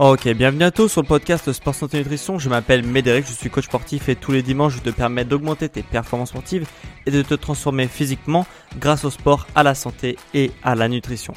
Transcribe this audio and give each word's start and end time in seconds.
Ok, 0.00 0.28
bienvenue 0.28 0.62
à 0.62 0.70
tous 0.70 0.86
sur 0.86 1.02
le 1.02 1.08
podcast 1.08 1.52
Sport 1.52 1.74
Santé 1.74 1.98
Nutrition. 1.98 2.38
Je 2.38 2.48
m'appelle 2.48 2.84
Médéric, 2.84 3.26
je 3.26 3.32
suis 3.32 3.50
coach 3.50 3.64
sportif 3.64 4.08
et 4.08 4.14
tous 4.14 4.30
les 4.30 4.42
dimanches 4.42 4.76
je 4.76 4.80
te 4.80 4.90
permets 4.90 5.24
d'augmenter 5.24 5.68
tes 5.68 5.82
performances 5.82 6.28
sportives 6.28 6.68
et 7.06 7.10
de 7.10 7.20
te 7.20 7.34
transformer 7.34 7.88
physiquement 7.88 8.46
grâce 8.78 9.04
au 9.04 9.10
sport, 9.10 9.48
à 9.56 9.64
la 9.64 9.74
santé 9.74 10.16
et 10.34 10.52
à 10.62 10.76
la 10.76 10.86
nutrition. 10.86 11.34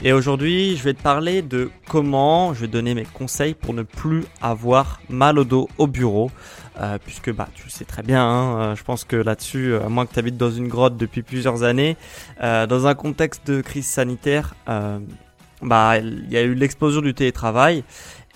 Et 0.00 0.12
aujourd'hui, 0.12 0.76
je 0.76 0.84
vais 0.84 0.94
te 0.94 1.02
parler 1.02 1.42
de 1.42 1.72
comment 1.88 2.54
je 2.54 2.60
vais 2.60 2.68
donner 2.68 2.94
mes 2.94 3.02
conseils 3.02 3.54
pour 3.54 3.74
ne 3.74 3.82
plus 3.82 4.22
avoir 4.40 5.00
mal 5.08 5.36
au 5.36 5.44
dos 5.44 5.68
au 5.78 5.88
bureau. 5.88 6.30
Euh, 6.80 6.98
puisque 7.04 7.32
bah 7.32 7.48
tu 7.54 7.64
le 7.64 7.70
sais 7.70 7.84
très 7.84 8.02
bien, 8.02 8.24
hein, 8.24 8.58
euh, 8.58 8.74
je 8.74 8.82
pense 8.82 9.04
que 9.04 9.14
là-dessus, 9.14 9.76
à 9.76 9.88
moins 9.88 10.06
que 10.06 10.12
tu 10.12 10.18
habites 10.18 10.36
dans 10.36 10.50
une 10.50 10.66
grotte 10.66 10.96
depuis 10.96 11.22
plusieurs 11.22 11.62
années, 11.62 11.96
euh, 12.42 12.66
dans 12.66 12.88
un 12.88 12.94
contexte 12.94 13.46
de 13.46 13.60
crise 13.60 13.86
sanitaire, 13.86 14.54
bah, 15.64 15.98
il 15.98 16.30
y 16.30 16.36
a 16.36 16.42
eu 16.42 16.54
l'explosion 16.54 17.00
du 17.00 17.14
télétravail 17.14 17.84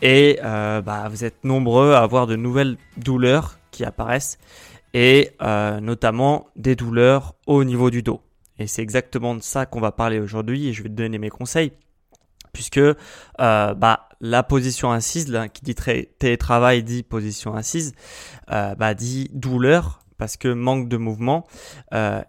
et 0.02 0.38
euh, 0.42 0.80
bah, 0.80 1.08
vous 1.08 1.24
êtes 1.24 1.44
nombreux 1.44 1.92
à 1.92 2.00
avoir 2.00 2.26
de 2.26 2.36
nouvelles 2.36 2.76
douleurs 2.96 3.58
qui 3.70 3.84
apparaissent 3.84 4.38
et 4.94 5.32
euh, 5.42 5.80
notamment 5.80 6.46
des 6.56 6.74
douleurs 6.74 7.34
au 7.46 7.64
niveau 7.64 7.90
du 7.90 8.02
dos. 8.02 8.20
Et 8.58 8.66
c'est 8.66 8.82
exactement 8.82 9.34
de 9.34 9.42
ça 9.42 9.66
qu'on 9.66 9.80
va 9.80 9.92
parler 9.92 10.18
aujourd'hui 10.18 10.68
et 10.68 10.72
je 10.72 10.82
vais 10.82 10.88
te 10.88 10.94
donner 10.94 11.18
mes 11.18 11.30
conseils 11.30 11.72
puisque 12.52 12.78
euh, 12.78 12.94
bah, 13.38 14.08
la 14.20 14.42
position 14.42 14.90
assise, 14.90 15.32
qui 15.52 15.62
dit 15.62 15.74
télétravail 16.18 16.82
dit 16.82 17.02
position 17.02 17.54
assise, 17.54 17.92
bah, 18.48 18.94
dit 18.94 19.30
douleur 19.32 20.00
parce 20.16 20.36
que 20.36 20.48
manque 20.48 20.88
de 20.88 20.96
mouvement 20.96 21.46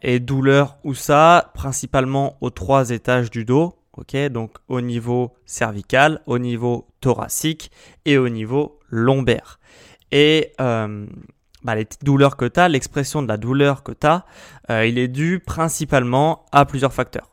et 0.04 0.20
douleur 0.20 0.78
où 0.84 0.94
ça 0.94 1.50
principalement 1.56 2.38
aux 2.42 2.52
trois 2.52 2.92
étages 2.92 3.32
du 3.32 3.46
dos 3.46 3.79
Donc 4.30 4.58
au 4.68 4.82
niveau 4.82 5.34
cervical, 5.46 6.22
au 6.26 6.40
niveau 6.40 6.88
thoracique 7.02 7.72
et 8.06 8.18
au 8.18 8.30
niveau 8.30 8.80
lombaire. 8.90 9.60
Et 10.12 10.54
euh, 10.60 11.06
bah, 11.64 11.76
les 11.76 11.88
douleurs 12.04 12.38
que 12.38 12.46
tu 12.46 12.60
as, 12.60 12.70
l'expression 12.70 13.22
de 13.22 13.28
la 13.28 13.38
douleur 13.38 13.84
que 13.84 13.92
tu 13.92 14.08
as, 14.08 14.26
euh, 14.70 14.86
il 14.86 14.98
est 14.98 15.08
dû 15.08 15.40
principalement 15.40 16.46
à 16.52 16.66
plusieurs 16.66 16.94
facteurs. 16.94 17.30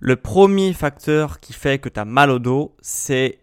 Le 0.00 0.16
premier 0.16 0.72
facteur 0.72 1.40
qui 1.40 1.52
fait 1.52 1.78
que 1.78 1.88
tu 1.88 2.00
as 2.00 2.04
mal 2.04 2.30
au 2.30 2.38
dos, 2.38 2.76
c'est, 2.80 3.38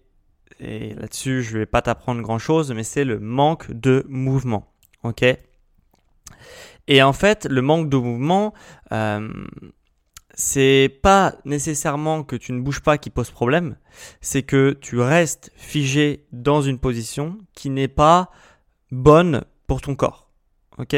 et 0.60 0.94
là-dessus 0.96 1.42
je 1.42 1.54
ne 1.54 1.60
vais 1.60 1.66
pas 1.66 1.82
t'apprendre 1.82 2.22
grand-chose, 2.22 2.72
mais 2.74 2.84
c'est 2.84 3.06
le 3.06 3.20
manque 3.20 3.72
de 3.72 4.06
mouvement. 4.10 4.72
Ok? 5.04 5.24
Et 6.88 7.04
en 7.04 7.14
fait, 7.14 7.46
le 7.46 7.62
manque 7.62 7.88
de 7.90 7.98
mouvement, 7.98 8.54
euh, 8.92 9.30
c'est 10.40 10.98
pas 11.02 11.36
nécessairement 11.44 12.24
que 12.24 12.38
tu 12.38 12.54
ne 12.54 12.62
bouges 12.62 12.80
pas 12.80 12.98
qui 12.98 13.10
pose 13.10 13.30
problème, 13.30 13.76
c'est 14.22 14.42
que 14.42 14.72
tu 14.72 14.98
restes 14.98 15.52
figé 15.58 16.26
dans 16.32 16.62
une 16.62 16.80
position 16.80 17.38
qui 17.54 17.70
n'est 17.70 17.90
pas 17.90 18.32
bonne 18.90 19.44
pour 19.68 19.82
ton 19.82 19.96
corps. 19.96 20.30
Ok? 20.78 20.96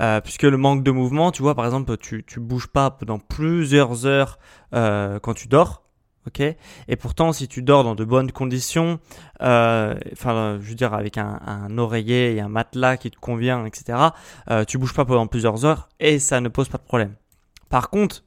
Euh, 0.00 0.20
Puisque 0.20 0.42
le 0.42 0.58
manque 0.58 0.82
de 0.82 0.90
mouvement, 0.90 1.32
tu 1.32 1.40
vois, 1.40 1.54
par 1.54 1.64
exemple, 1.64 1.96
tu, 1.96 2.24
tu 2.26 2.40
bouges 2.40 2.66
pas 2.66 2.90
pendant 2.90 3.18
plusieurs 3.18 4.04
heures 4.04 4.38
euh, 4.74 5.18
quand 5.18 5.32
tu 5.32 5.48
dors. 5.48 5.84
Ok? 6.26 6.40
Et 6.40 6.96
pourtant, 6.96 7.32
si 7.32 7.48
tu 7.48 7.62
dors 7.62 7.84
dans 7.84 7.94
de 7.94 8.04
bonnes 8.04 8.32
conditions, 8.32 9.00
euh, 9.40 9.94
enfin, 10.12 10.58
je 10.60 10.68
veux 10.68 10.74
dire, 10.74 10.92
avec 10.92 11.16
un, 11.16 11.40
un, 11.46 11.78
oreiller 11.78 12.34
et 12.34 12.40
un 12.42 12.48
matelas 12.50 12.98
qui 12.98 13.10
te 13.10 13.18
convient, 13.18 13.64
etc., 13.64 13.98
tu 14.68 14.76
bouges 14.76 14.92
pas 14.92 15.06
pendant 15.06 15.26
plusieurs 15.26 15.64
heures 15.64 15.88
et 16.00 16.18
ça 16.18 16.42
ne 16.42 16.50
pose 16.50 16.68
pas 16.68 16.76
de 16.76 16.82
problème. 16.82 17.14
Par 17.70 17.88
contre, 17.88 18.22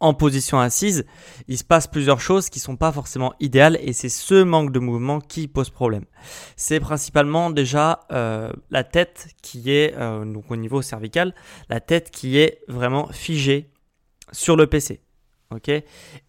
en 0.00 0.14
position 0.14 0.60
assise, 0.60 1.06
il 1.48 1.56
se 1.56 1.64
passe 1.64 1.86
plusieurs 1.86 2.20
choses 2.20 2.50
qui 2.50 2.60
sont 2.60 2.76
pas 2.76 2.92
forcément 2.92 3.32
idéales 3.40 3.78
et 3.80 3.92
c'est 3.92 4.08
ce 4.08 4.42
manque 4.42 4.72
de 4.72 4.78
mouvement 4.78 5.20
qui 5.20 5.48
pose 5.48 5.70
problème. 5.70 6.04
C'est 6.56 6.80
principalement 6.80 7.50
déjà 7.50 8.00
euh, 8.12 8.52
la 8.70 8.84
tête 8.84 9.28
qui 9.42 9.70
est 9.70 9.94
euh, 9.96 10.24
donc 10.24 10.50
au 10.50 10.56
niveau 10.56 10.82
cervical, 10.82 11.34
la 11.68 11.80
tête 11.80 12.10
qui 12.10 12.38
est 12.38 12.60
vraiment 12.68 13.08
figée 13.08 13.70
sur 14.32 14.56
le 14.56 14.66
PC. 14.66 15.00
Ok? 15.54 15.70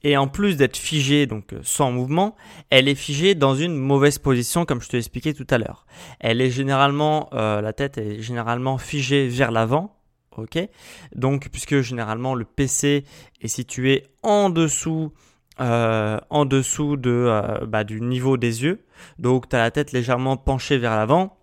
Et 0.04 0.16
en 0.16 0.28
plus 0.28 0.58
d'être 0.58 0.78
figée 0.78 1.26
donc 1.26 1.52
euh, 1.52 1.60
sans 1.64 1.92
mouvement, 1.92 2.36
elle 2.70 2.88
est 2.88 2.96
figée 2.96 3.36
dans 3.36 3.56
une 3.56 3.76
mauvaise 3.76 4.20
position 4.20 4.64
comme 4.64 4.82
je 4.82 4.88
te 4.88 4.96
l'expliquais 4.96 5.34
tout 5.34 5.48
à 5.50 5.58
l'heure. 5.58 5.88
Elle 6.20 6.40
est 6.40 6.52
généralement 6.52 7.30
la 7.34 7.74
tête 7.74 7.98
est 7.98 8.22
généralement 8.22 8.78
figée 8.78 9.28
vers 9.28 9.52
l'avant 9.52 9.97
Ok 10.38 10.60
Donc, 11.16 11.50
puisque 11.52 11.82
généralement 11.82 12.36
le 12.36 12.46
PC 12.46 13.04
est 13.42 13.48
situé 13.48 14.04
en 14.22 14.50
dessous, 14.50 15.12
euh, 15.60 16.20
en 16.30 16.46
dessous 16.46 16.96
de, 16.96 17.10
euh, 17.10 17.66
bah, 17.66 17.84
du 17.84 18.02
niveau 18.02 18.38
des 18.38 18.64
yeux, 18.64 18.86
donc 19.18 19.50
tu 19.50 19.56
as 19.56 19.60
la 19.60 19.72
tête 19.72 19.92
légèrement 19.92 20.38
penchée 20.38 20.78
vers 20.78 20.96
l'avant. 20.96 21.34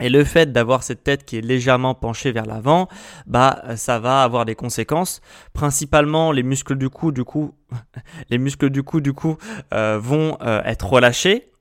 Et 0.00 0.08
le 0.08 0.24
fait 0.24 0.50
d'avoir 0.50 0.82
cette 0.82 1.04
tête 1.04 1.24
qui 1.24 1.38
est 1.38 1.40
légèrement 1.40 1.94
penchée 1.94 2.32
vers 2.32 2.46
l'avant, 2.46 2.88
bah 3.26 3.62
ça 3.76 4.00
va 4.00 4.24
avoir 4.24 4.44
des 4.44 4.56
conséquences. 4.56 5.20
Principalement 5.52 6.32
les 6.32 6.42
muscles 6.42 6.76
du 6.76 6.90
cou, 6.90 7.12
du 7.12 7.22
coup, 7.22 7.54
les 8.28 8.38
muscles 8.38 8.70
du 8.70 8.82
cou, 8.82 9.00
du 9.00 9.12
coup, 9.12 9.36
euh, 9.72 9.96
vont 10.02 10.36
être 10.40 10.88
relâchés 10.88 11.52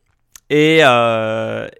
et 0.50 0.81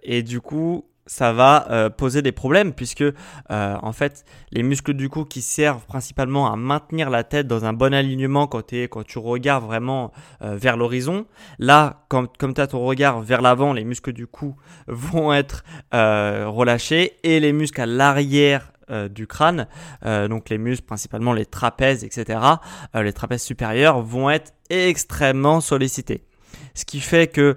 et 0.04 0.22
du 0.22 0.40
coup 0.40 0.84
ça 1.06 1.32
va 1.32 1.66
euh, 1.70 1.90
poser 1.90 2.22
des 2.22 2.32
problèmes 2.32 2.72
puisque 2.72 3.02
euh, 3.02 3.12
en 3.50 3.92
fait 3.92 4.24
les 4.52 4.62
muscles 4.62 4.94
du 4.94 5.08
cou 5.08 5.24
qui 5.24 5.42
servent 5.42 5.84
principalement 5.86 6.50
à 6.50 6.56
maintenir 6.56 7.10
la 7.10 7.24
tête 7.24 7.46
dans 7.46 7.64
un 7.64 7.72
bon 7.72 7.92
alignement 7.92 8.46
quand, 8.46 8.72
quand 8.72 9.04
tu 9.04 9.18
regardes 9.18 9.64
vraiment 9.64 10.12
euh, 10.42 10.56
vers 10.56 10.76
l'horizon 10.76 11.26
là 11.58 12.04
comme, 12.08 12.28
comme 12.38 12.54
tu 12.54 12.60
as 12.60 12.68
ton 12.68 12.84
regard 12.84 13.20
vers 13.20 13.42
l'avant 13.42 13.72
les 13.72 13.84
muscles 13.84 14.12
du 14.12 14.26
cou 14.26 14.56
vont 14.86 15.32
être 15.32 15.64
relâchés 15.92 17.12
et 17.22 17.40
les 17.40 17.52
muscles 17.52 17.80
à 17.80 17.86
l'arrière 17.86 18.72
du 19.10 19.26
crâne, 19.26 19.66
donc 20.04 20.50
les 20.50 20.58
muscles 20.58 20.84
principalement 20.84 21.32
les 21.32 21.46
trapèzes, 21.46 22.04
etc., 22.04 22.38
les 22.94 23.12
trapèzes 23.14 23.42
supérieurs 23.42 24.02
vont 24.02 24.28
être 24.28 24.52
extrêmement 24.68 25.62
sollicités. 25.62 26.24
Ce 26.74 26.84
qui 26.84 27.00
fait 27.00 27.28
que, 27.28 27.56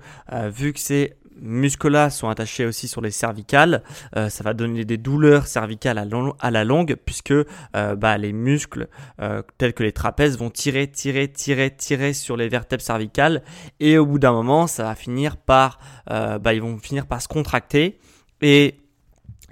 vu 0.49 0.71
que 0.71 0.79
c'est 0.79 1.17
muscles-là 1.41 2.09
sont 2.09 2.29
attachés 2.29 2.65
aussi 2.65 2.87
sur 2.87 3.01
les 3.01 3.11
cervicales. 3.11 3.83
Euh, 4.15 4.29
ça 4.29 4.43
va 4.43 4.53
donner 4.53 4.85
des 4.85 4.97
douleurs 4.97 5.47
cervicales 5.47 5.97
à, 5.97 6.51
la 6.51 6.63
longue 6.63 6.95
puisque 7.05 7.31
euh, 7.31 7.95
bah, 7.95 8.17
les 8.17 8.33
muscles 8.33 8.87
euh, 9.21 9.41
tels 9.57 9.73
que 9.73 9.83
les 9.83 9.91
trapèzes 9.91 10.37
vont 10.37 10.49
tirer, 10.49 10.87
tirer, 10.87 11.31
tirer, 11.31 11.71
tirer 11.71 12.13
sur 12.13 12.37
les 12.37 12.49
vertèbres 12.49 12.83
cervicales 12.83 13.43
et 13.79 13.97
au 13.97 14.05
bout 14.05 14.19
d'un 14.19 14.33
moment, 14.33 14.67
ça 14.67 14.83
va 14.83 14.95
finir 14.95 15.37
par, 15.37 15.79
bah, 16.07 16.53
ils 16.53 16.61
vont 16.61 16.77
finir 16.77 17.05
par 17.05 17.21
se 17.21 17.27
contracter 17.27 17.99
et 18.41 18.79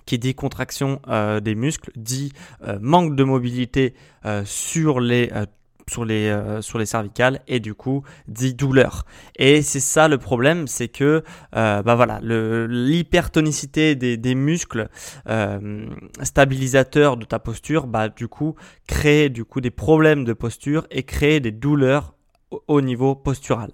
qui 0.06 0.20
dit 0.20 0.36
contraction 0.36 1.02
des 1.42 1.56
muscles 1.56 1.92
dit 1.96 2.32
manque 2.80 3.16
de 3.16 3.24
mobilité 3.24 3.96
sur 4.44 5.00
les 5.00 5.32
sur 5.90 6.06
les, 6.06 6.30
euh, 6.30 6.62
sur 6.62 6.80
les 6.80 6.86
cervicales 6.86 7.42
et 7.48 7.60
du 7.60 7.74
coup 7.74 8.04
dit 8.28 8.54
douleur. 8.54 9.06
Et 9.38 9.62
c'est 9.62 9.80
ça 9.80 10.08
le 10.08 10.18
problème, 10.18 10.68
c'est 10.68 10.88
que 10.88 11.24
euh, 11.56 11.84
bah 11.84 11.96
voilà, 11.96 12.20
l'hypertonicité 12.22 13.96
des, 13.96 14.18
des, 14.18 14.36
muscles 14.36 14.90
euh, 15.30 15.86
stabilisateurs 16.22 17.18
de 17.18 17.26
ta 17.26 17.40
posture, 17.40 17.88
bah 17.88 18.10
du 18.10 18.28
coup 18.28 18.56
crée 18.88 19.30
du 19.30 19.46
coup 19.46 19.62
des 19.62 19.72
problèmes 19.72 20.26
de 20.26 20.34
posture 20.34 20.88
et 20.92 21.04
crée 21.04 21.40
des 21.40 21.52
douleurs 21.52 22.14
au 22.68 22.82
niveau 22.82 23.16
postural. 23.16 23.72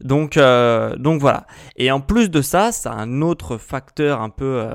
Donc, 0.00 0.36
euh, 0.36 0.96
donc 0.96 1.20
voilà. 1.20 1.46
Et 1.76 1.90
en 1.90 2.00
plus 2.00 2.30
de 2.30 2.42
ça, 2.42 2.72
c'est 2.72 2.88
un 2.88 3.22
autre 3.22 3.56
facteur 3.56 4.20
un 4.20 4.30
peu 4.30 4.68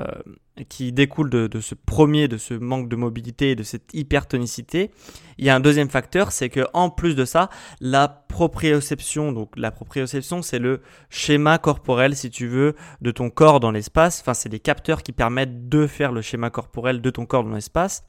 qui 0.68 0.92
découle 0.92 1.30
de, 1.30 1.46
de, 1.46 1.60
ce 1.60 1.74
premier, 1.74 2.28
de 2.28 2.36
ce 2.36 2.54
manque 2.54 2.88
de 2.88 2.96
mobilité 2.96 3.52
et 3.52 3.56
de 3.56 3.62
cette 3.62 3.94
hypertonicité. 3.94 4.90
Il 5.38 5.44
y 5.44 5.50
a 5.50 5.54
un 5.54 5.60
deuxième 5.60 5.88
facteur, 5.88 6.30
c'est 6.30 6.50
que 6.50 6.66
en 6.74 6.90
plus 6.90 7.14
de 7.14 7.24
ça, 7.24 7.48
la 7.80 8.08
proprioception, 8.08 9.32
donc 9.32 9.50
la 9.56 9.70
proprioception, 9.70 10.42
c'est 10.42 10.58
le 10.58 10.82
schéma 11.08 11.58
corporel, 11.58 12.14
si 12.14 12.30
tu 12.30 12.46
veux, 12.46 12.74
de 13.00 13.10
ton 13.10 13.30
corps 13.30 13.60
dans 13.60 13.70
l'espace. 13.70 14.20
Enfin, 14.20 14.34
c'est 14.34 14.48
des 14.48 14.60
capteurs 14.60 15.02
qui 15.02 15.12
permettent 15.12 15.68
de 15.68 15.86
faire 15.86 16.12
le 16.12 16.20
schéma 16.20 16.50
corporel 16.50 17.00
de 17.00 17.10
ton 17.10 17.24
corps 17.24 17.44
dans 17.44 17.54
l'espace. 17.54 18.04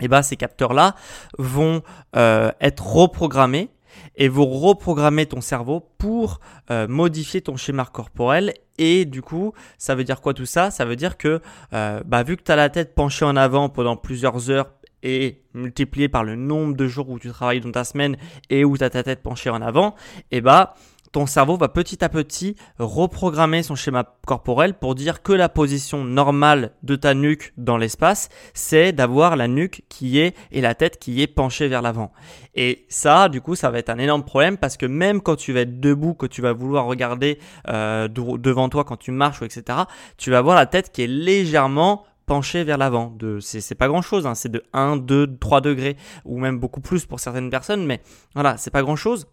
Et 0.00 0.06
bah, 0.06 0.22
ces 0.22 0.36
capteurs-là 0.36 0.94
vont 1.38 1.82
euh, 2.16 2.52
être 2.60 2.86
reprogrammés 2.86 3.70
et 4.16 4.28
vous 4.28 4.44
reprogrammez 4.44 5.26
ton 5.26 5.40
cerveau 5.40 5.88
pour 5.98 6.40
euh, 6.70 6.86
modifier 6.88 7.40
ton 7.40 7.56
schéma 7.56 7.84
corporel. 7.84 8.54
Et 8.78 9.04
du 9.04 9.22
coup, 9.22 9.52
ça 9.76 9.94
veut 9.94 10.04
dire 10.04 10.20
quoi 10.20 10.34
tout 10.34 10.46
ça? 10.46 10.70
Ça 10.70 10.84
veut 10.84 10.96
dire 10.96 11.16
que 11.16 11.40
euh, 11.72 12.00
bah, 12.06 12.22
vu 12.22 12.36
que 12.36 12.42
tu 12.42 12.52
as 12.52 12.56
la 12.56 12.68
tête 12.68 12.94
penchée 12.94 13.24
en 13.24 13.36
avant 13.36 13.68
pendant 13.68 13.96
plusieurs 13.96 14.50
heures 14.50 14.70
et 15.02 15.42
multiplié 15.54 16.08
par 16.08 16.24
le 16.24 16.36
nombre 16.36 16.74
de 16.74 16.86
jours 16.86 17.08
où 17.08 17.18
tu 17.18 17.28
travailles 17.28 17.60
dans 17.60 17.72
ta 17.72 17.84
semaine 17.84 18.16
et 18.50 18.64
où 18.64 18.76
tu 18.76 18.84
as 18.84 18.90
ta 18.90 19.02
tête 19.02 19.22
penchée 19.22 19.50
en 19.50 19.62
avant, 19.62 19.94
et 20.30 20.40
bah 20.40 20.74
ton 21.12 21.26
cerveau 21.26 21.56
va 21.56 21.68
petit 21.68 22.04
à 22.04 22.08
petit 22.08 22.56
reprogrammer 22.78 23.62
son 23.62 23.74
schéma 23.74 24.16
corporel 24.26 24.74
pour 24.74 24.94
dire 24.94 25.22
que 25.22 25.32
la 25.32 25.48
position 25.48 26.04
normale 26.04 26.72
de 26.82 26.96
ta 26.96 27.14
nuque 27.14 27.52
dans 27.56 27.76
l'espace, 27.76 28.28
c'est 28.54 28.92
d'avoir 28.92 29.36
la 29.36 29.48
nuque 29.48 29.84
qui 29.88 30.18
est 30.18 30.34
et 30.52 30.60
la 30.60 30.74
tête 30.74 30.98
qui 30.98 31.22
est 31.22 31.26
penchée 31.26 31.68
vers 31.68 31.82
l'avant. 31.82 32.12
Et 32.54 32.86
ça, 32.88 33.28
du 33.28 33.40
coup, 33.40 33.54
ça 33.54 33.70
va 33.70 33.78
être 33.78 33.90
un 33.90 33.98
énorme 33.98 34.24
problème 34.24 34.56
parce 34.56 34.76
que 34.76 34.86
même 34.86 35.20
quand 35.20 35.36
tu 35.36 35.52
vas 35.52 35.60
être 35.60 35.80
debout, 35.80 36.14
que 36.14 36.26
tu 36.26 36.42
vas 36.42 36.52
vouloir 36.52 36.86
regarder 36.86 37.38
euh, 37.68 38.08
devant 38.08 38.68
toi 38.68 38.84
quand 38.84 38.96
tu 38.96 39.10
marches 39.10 39.42
etc., 39.42 39.80
tu 40.16 40.30
vas 40.30 40.38
avoir 40.38 40.56
la 40.56 40.66
tête 40.66 40.92
qui 40.92 41.02
est 41.02 41.06
légèrement 41.06 42.04
penchée 42.26 42.62
vers 42.62 42.78
l'avant. 42.78 43.16
C'est, 43.40 43.74
pas 43.74 43.88
grand 43.88 44.02
chose, 44.02 44.26
hein. 44.26 44.34
c'est 44.34 44.50
de 44.50 44.62
1, 44.72 44.98
2, 44.98 45.38
3 45.38 45.60
degrés 45.60 45.96
ou 46.24 46.38
même 46.38 46.58
beaucoup 46.58 46.80
plus 46.80 47.06
pour 47.06 47.18
certaines 47.18 47.50
personnes, 47.50 47.84
mais 47.84 48.00
voilà, 48.34 48.56
c'est 48.56 48.70
pas 48.70 48.82
grand 48.82 48.96
chose. 48.96 49.26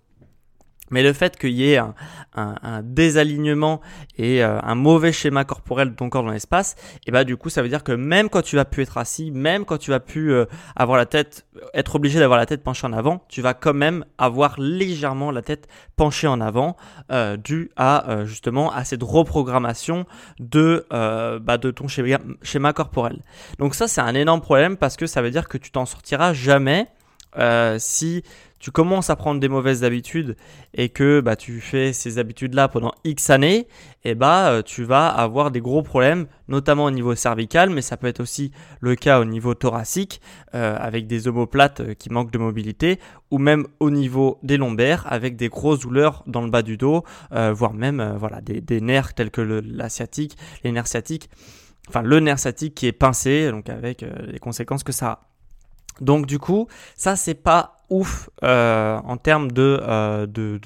Mais 0.91 1.03
le 1.03 1.13
fait 1.13 1.37
qu'il 1.37 1.51
y 1.51 1.71
ait 1.71 1.77
un, 1.77 1.95
un, 2.35 2.81
désalignement 2.83 3.81
et 4.17 4.43
euh, 4.43 4.59
un 4.61 4.75
mauvais 4.75 5.11
schéma 5.11 5.43
corporel 5.45 5.91
de 5.91 5.95
ton 5.95 6.09
corps 6.09 6.23
dans 6.23 6.31
l'espace, 6.31 6.75
et 7.07 7.11
bah 7.11 7.23
du 7.23 7.37
coup 7.37 7.49
ça 7.49 7.61
veut 7.61 7.69
dire 7.69 7.83
que 7.83 7.91
même 7.91 8.29
quand 8.29 8.41
tu 8.41 8.55
vas 8.55 8.65
plus 8.65 8.83
être 8.83 8.97
assis, 8.97 9.31
même 9.31 9.65
quand 9.65 9.77
tu 9.77 9.91
vas 9.91 9.99
plus 9.99 10.33
euh, 10.33 10.45
avoir 10.75 10.97
la 10.97 11.05
tête, 11.05 11.45
être 11.73 11.95
obligé 11.95 12.19
d'avoir 12.19 12.37
la 12.37 12.45
tête 12.45 12.63
penchée 12.63 12.85
en 12.85 12.93
avant, 12.93 13.23
tu 13.29 13.41
vas 13.41 13.53
quand 13.53 13.73
même 13.73 14.05
avoir 14.17 14.59
légèrement 14.59 15.31
la 15.31 15.41
tête 15.41 15.67
penchée 15.95 16.27
en 16.27 16.41
avant, 16.41 16.75
euh, 17.11 17.37
dû 17.37 17.71
à 17.75 18.09
euh, 18.11 18.25
justement 18.25 18.71
à 18.71 18.83
cette 18.83 19.03
reprogrammation 19.03 20.05
de 20.39 20.85
bah, 20.89 21.57
de 21.57 21.71
ton 21.71 21.87
schéma 21.87 22.73
corporel. 22.73 23.21
Donc 23.59 23.75
ça 23.75 23.87
c'est 23.87 24.01
un 24.01 24.13
énorme 24.13 24.41
problème 24.41 24.77
parce 24.77 24.97
que 24.97 25.07
ça 25.07 25.21
veut 25.21 25.31
dire 25.31 25.47
que 25.47 25.57
tu 25.57 25.71
t'en 25.71 25.85
sortiras 25.85 26.33
jamais 26.33 26.87
si 27.77 28.23
tu 28.65 28.71
commences 28.71 29.11
à 29.11 29.15
prendre 29.15 29.39
des 29.39 29.47
mauvaises 29.47 29.83
habitudes 29.83 30.35
et 30.73 30.89
que 30.89 31.19
bah, 31.19 31.35
tu 31.35 31.61
fais 31.61 31.93
ces 31.93 32.17
habitudes-là 32.17 32.67
pendant 32.67 32.93
X 33.03 33.29
années, 33.29 33.67
et 34.03 34.09
eh 34.09 34.15
bah, 34.15 34.49
euh, 34.49 34.61
tu 34.63 34.83
vas 34.83 35.07
avoir 35.07 35.51
des 35.51 35.61
gros 35.61 35.83
problèmes, 35.83 36.25
notamment 36.47 36.85
au 36.85 36.89
niveau 36.89 37.13
cervical, 37.13 37.69
mais 37.69 37.83
ça 37.83 37.95
peut 37.95 38.07
être 38.07 38.21
aussi 38.21 38.49
le 38.79 38.95
cas 38.95 39.19
au 39.19 39.25
niveau 39.25 39.53
thoracique, 39.53 40.19
euh, 40.55 40.75
avec 40.79 41.05
des 41.05 41.27
omoplates 41.27 41.81
euh, 41.81 41.93
qui 41.93 42.09
manquent 42.09 42.31
de 42.31 42.39
mobilité, 42.39 42.99
ou 43.29 43.37
même 43.37 43.67
au 43.79 43.91
niveau 43.91 44.39
des 44.41 44.57
lombaires, 44.57 45.05
avec 45.13 45.35
des 45.35 45.49
grosses 45.49 45.81
douleurs 45.81 46.23
dans 46.25 46.41
le 46.41 46.49
bas 46.49 46.63
du 46.63 46.75
dos, 46.75 47.03
voire 47.29 47.73
même 47.73 48.15
voilà, 48.17 48.41
des, 48.41 48.81
nerfs 48.81 49.13
tels 49.13 49.29
que 49.29 49.41
la 49.41 49.89
sciatique, 49.89 50.37
les 50.63 50.71
nerfs 50.71 50.87
sciatiques, 50.87 51.29
enfin 51.87 52.01
le 52.01 52.19
nerf 52.19 52.39
sciatique 52.39 52.73
qui 52.73 52.87
est 52.87 52.93
pincé, 52.93 53.51
donc 53.51 53.69
avec 53.69 54.03
les 54.25 54.39
conséquences 54.39 54.83
que 54.83 54.91
ça 54.91 55.07
a. 55.07 55.34
Donc 56.01 56.25
du 56.25 56.39
coup, 56.39 56.67
ça 56.95 57.15
c'est 57.15 57.35
pas 57.35 57.75
ouf 57.89 58.29
euh, 58.43 58.97
en 59.03 59.17
termes 59.17 59.51
de, 59.51 59.79
euh, 59.81 60.25
de, 60.25 60.59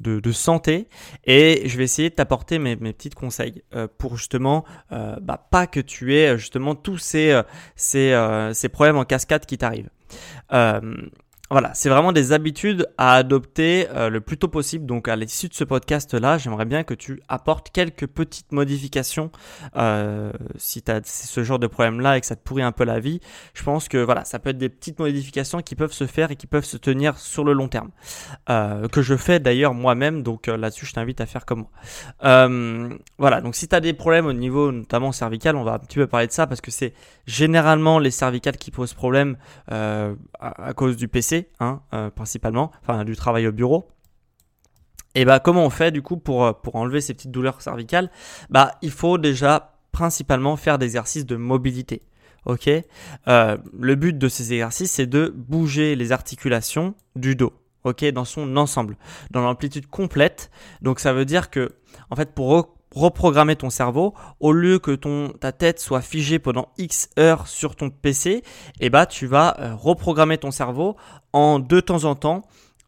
de, 0.00 0.20
de, 0.20 0.32
santé 0.32 0.88
et 1.24 1.62
je 1.66 1.78
vais 1.78 1.84
essayer 1.84 2.10
de 2.10 2.14
t'apporter 2.14 2.58
mes, 2.58 2.76
mes 2.76 2.92
petits 2.92 3.10
conseils 3.10 3.62
euh, 3.74 3.86
pour 3.98 4.16
justement 4.16 4.64
bah, 4.90 5.46
pas 5.50 5.66
que 5.66 5.80
tu 5.80 6.16
aies 6.16 6.36
justement 6.36 6.74
tous 6.74 6.98
ces, 6.98 7.40
ces, 7.76 8.50
ces 8.54 8.68
problèmes 8.68 8.96
en 8.96 9.04
cascade 9.04 9.46
qui 9.46 9.58
t'arrivent. 9.58 9.90
Voilà, 11.50 11.72
c'est 11.72 11.88
vraiment 11.88 12.12
des 12.12 12.32
habitudes 12.32 12.86
à 12.98 13.14
adopter 13.14 13.88
euh, 13.94 14.10
le 14.10 14.20
plus 14.20 14.36
tôt 14.36 14.48
possible. 14.48 14.84
Donc 14.84 15.08
à 15.08 15.16
l'issue 15.16 15.48
de 15.48 15.54
ce 15.54 15.64
podcast-là, 15.64 16.36
j'aimerais 16.36 16.66
bien 16.66 16.84
que 16.84 16.92
tu 16.92 17.22
apportes 17.26 17.70
quelques 17.70 18.06
petites 18.06 18.52
modifications 18.52 19.30
euh, 19.74 20.30
si 20.56 20.82
tu 20.82 20.90
as 20.90 21.00
ce 21.04 21.42
genre 21.42 21.58
de 21.58 21.66
problème-là 21.66 22.18
et 22.18 22.20
que 22.20 22.26
ça 22.26 22.36
te 22.36 22.42
pourrit 22.42 22.62
un 22.62 22.72
peu 22.72 22.84
la 22.84 23.00
vie. 23.00 23.20
Je 23.54 23.62
pense 23.62 23.88
que 23.88 23.96
voilà, 23.96 24.26
ça 24.26 24.38
peut 24.38 24.50
être 24.50 24.58
des 24.58 24.68
petites 24.68 24.98
modifications 24.98 25.62
qui 25.62 25.74
peuvent 25.74 25.92
se 25.92 26.06
faire 26.06 26.30
et 26.30 26.36
qui 26.36 26.46
peuvent 26.46 26.66
se 26.66 26.76
tenir 26.76 27.16
sur 27.16 27.44
le 27.44 27.54
long 27.54 27.68
terme. 27.68 27.92
Euh, 28.50 28.86
que 28.88 29.00
je 29.00 29.16
fais 29.16 29.40
d'ailleurs 29.40 29.72
moi-même, 29.72 30.22
donc 30.22 30.48
là-dessus 30.48 30.84
je 30.84 30.92
t'invite 30.92 31.22
à 31.22 31.26
faire 31.26 31.46
comme 31.46 31.60
moi. 31.60 32.98
Voilà, 33.16 33.40
donc 33.40 33.54
si 33.54 33.68
tu 33.68 33.74
as 33.74 33.80
des 33.80 33.94
problèmes 33.94 34.26
au 34.26 34.34
niveau 34.34 34.70
notamment 34.70 35.12
cervical, 35.12 35.56
on 35.56 35.64
va 35.64 35.74
un 35.74 35.78
petit 35.78 35.96
peu 35.96 36.06
parler 36.06 36.26
de 36.26 36.32
ça 36.32 36.46
parce 36.46 36.60
que 36.60 36.70
c'est 36.70 36.92
généralement 37.26 37.98
les 37.98 38.10
cervicales 38.10 38.58
qui 38.58 38.70
posent 38.70 38.92
problème 38.92 39.38
à 39.68 40.72
cause 40.74 40.96
du 40.96 41.08
PC. 41.08 41.37
Hein, 41.60 41.80
euh, 41.92 42.10
principalement, 42.10 42.70
enfin 42.82 43.04
du 43.04 43.16
travail 43.16 43.46
au 43.46 43.52
bureau. 43.52 43.88
Et 45.14 45.24
bah 45.24 45.40
comment 45.40 45.64
on 45.64 45.70
fait 45.70 45.90
du 45.90 46.02
coup 46.02 46.16
pour, 46.16 46.44
euh, 46.44 46.52
pour 46.52 46.76
enlever 46.76 47.00
ces 47.00 47.14
petites 47.14 47.30
douleurs 47.30 47.60
cervicales? 47.60 48.10
Bah 48.50 48.72
il 48.82 48.90
faut 48.90 49.18
déjà 49.18 49.78
principalement 49.92 50.56
faire 50.56 50.78
des 50.78 50.86
exercices 50.86 51.26
de 51.26 51.36
mobilité. 51.36 52.02
Ok? 52.44 52.68
Euh, 52.68 53.56
Le 53.78 53.94
but 53.94 54.16
de 54.16 54.28
ces 54.28 54.52
exercices 54.52 54.92
c'est 54.92 55.06
de 55.06 55.32
bouger 55.34 55.96
les 55.96 56.12
articulations 56.12 56.94
du 57.16 57.34
dos. 57.34 57.52
Ok? 57.84 58.04
Dans 58.12 58.24
son 58.24 58.56
ensemble, 58.56 58.96
dans 59.30 59.42
l'amplitude 59.42 59.86
complète. 59.86 60.50
Donc 60.82 61.00
ça 61.00 61.12
veut 61.12 61.24
dire 61.24 61.50
que 61.50 61.72
en 62.10 62.16
fait 62.16 62.32
pour 62.34 62.50
reprogrammer 62.94 63.56
ton 63.56 63.70
cerveau, 63.70 64.14
au 64.40 64.52
lieu 64.52 64.78
que 64.78 64.92
ton, 64.92 65.30
ta 65.30 65.52
tête 65.52 65.80
soit 65.80 66.00
figée 66.00 66.38
pendant 66.38 66.68
X 66.78 67.10
heures 67.18 67.46
sur 67.46 67.76
ton 67.76 67.90
PC, 67.90 68.30
et 68.30 68.42
eh 68.80 68.90
bah, 68.90 69.06
tu 69.06 69.26
vas 69.26 69.56
euh, 69.60 69.74
reprogrammer 69.74 70.38
ton 70.38 70.50
cerveau 70.50 70.96
en 71.32 71.58
de 71.58 71.80
temps 71.80 72.04
en 72.04 72.14
temps 72.14 72.42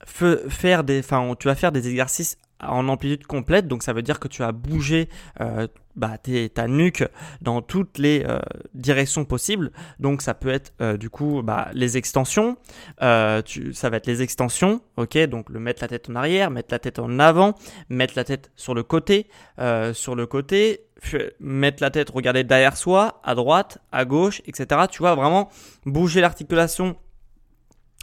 faire 0.06 0.84
des, 0.84 1.00
enfin, 1.00 1.34
tu 1.38 1.48
vas 1.48 1.54
faire 1.54 1.72
des 1.72 1.88
exercices 1.88 2.38
en 2.62 2.88
amplitude 2.88 3.26
complète, 3.26 3.66
donc 3.66 3.82
ça 3.82 3.92
veut 3.92 4.02
dire 4.02 4.20
que 4.20 4.28
tu 4.28 4.42
as 4.42 4.52
bougé 4.52 5.08
euh, 5.40 5.66
bah, 5.96 6.18
ta 6.18 6.68
nuque 6.68 7.04
dans 7.40 7.62
toutes 7.62 7.98
les 7.98 8.24
euh, 8.26 8.38
directions 8.74 9.24
possibles. 9.24 9.72
Donc 9.98 10.22
ça 10.22 10.34
peut 10.34 10.50
être 10.50 10.72
euh, 10.80 10.96
du 10.96 11.10
coup 11.10 11.42
bah, 11.42 11.68
les 11.72 11.96
extensions, 11.96 12.56
tu, 13.44 13.72
ça 13.74 13.90
va 13.90 13.96
être 13.96 14.06
les 14.06 14.22
extensions, 14.22 14.82
ok, 14.96 15.18
donc 15.26 15.50
le 15.50 15.60
mettre 15.60 15.82
la 15.82 15.88
tête 15.88 16.10
en 16.10 16.16
arrière, 16.16 16.50
mettre 16.50 16.72
la 16.72 16.78
tête 16.78 16.98
en 16.98 17.18
avant, 17.18 17.54
mettre 17.88 18.14
la 18.16 18.24
tête 18.24 18.50
sur 18.56 18.74
le 18.74 18.82
côté, 18.82 19.26
sur 19.92 20.14
le 20.14 20.26
côté, 20.26 20.86
mettre 21.40 21.82
la 21.82 21.90
tête, 21.90 22.10
regarder 22.10 22.44
derrière 22.44 22.76
soi, 22.76 23.20
à 23.24 23.34
droite, 23.34 23.78
à 23.92 24.04
gauche, 24.04 24.42
etc. 24.46 24.82
Tu 24.90 24.98
vois 24.98 25.14
vraiment 25.14 25.48
bouger 25.86 26.20
l'articulation 26.20 26.96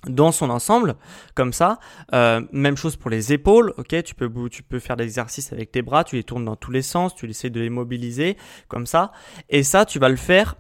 dans 0.06 0.32
son 0.32 0.50
ensemble, 0.50 0.96
comme 1.34 1.54
ça. 1.54 1.80
Euh, 2.14 2.42
même 2.52 2.78
chose 2.78 2.96
pour 2.96 3.10
les 3.10 3.34
épaules, 3.34 3.74
ok 3.78 4.04
tu 4.04 4.16
peux, 4.16 4.32
tu 4.50 4.64
peux 4.64 4.80
faire 4.80 4.96
des 4.96 5.06
exercices 5.06 5.52
avec 5.52 5.72
tes 5.72 5.82
bras, 5.82 6.04
tu 6.04 6.16
les 6.16 6.24
tournes 6.24 6.46
dans 6.46 6.56
tous 6.56 6.72
les 6.72 6.82
sens, 6.82 7.16
tu 7.16 7.30
essaies 7.30 7.50
de 7.50 7.60
les 7.60 7.70
mobiliser, 7.70 8.38
comme 8.68 8.86
ça. 8.86 9.12
Et 9.50 9.64
ça, 9.64 9.86
tu 9.86 10.00
vas 10.00 10.10
le 10.10 10.16
faire 10.16 10.56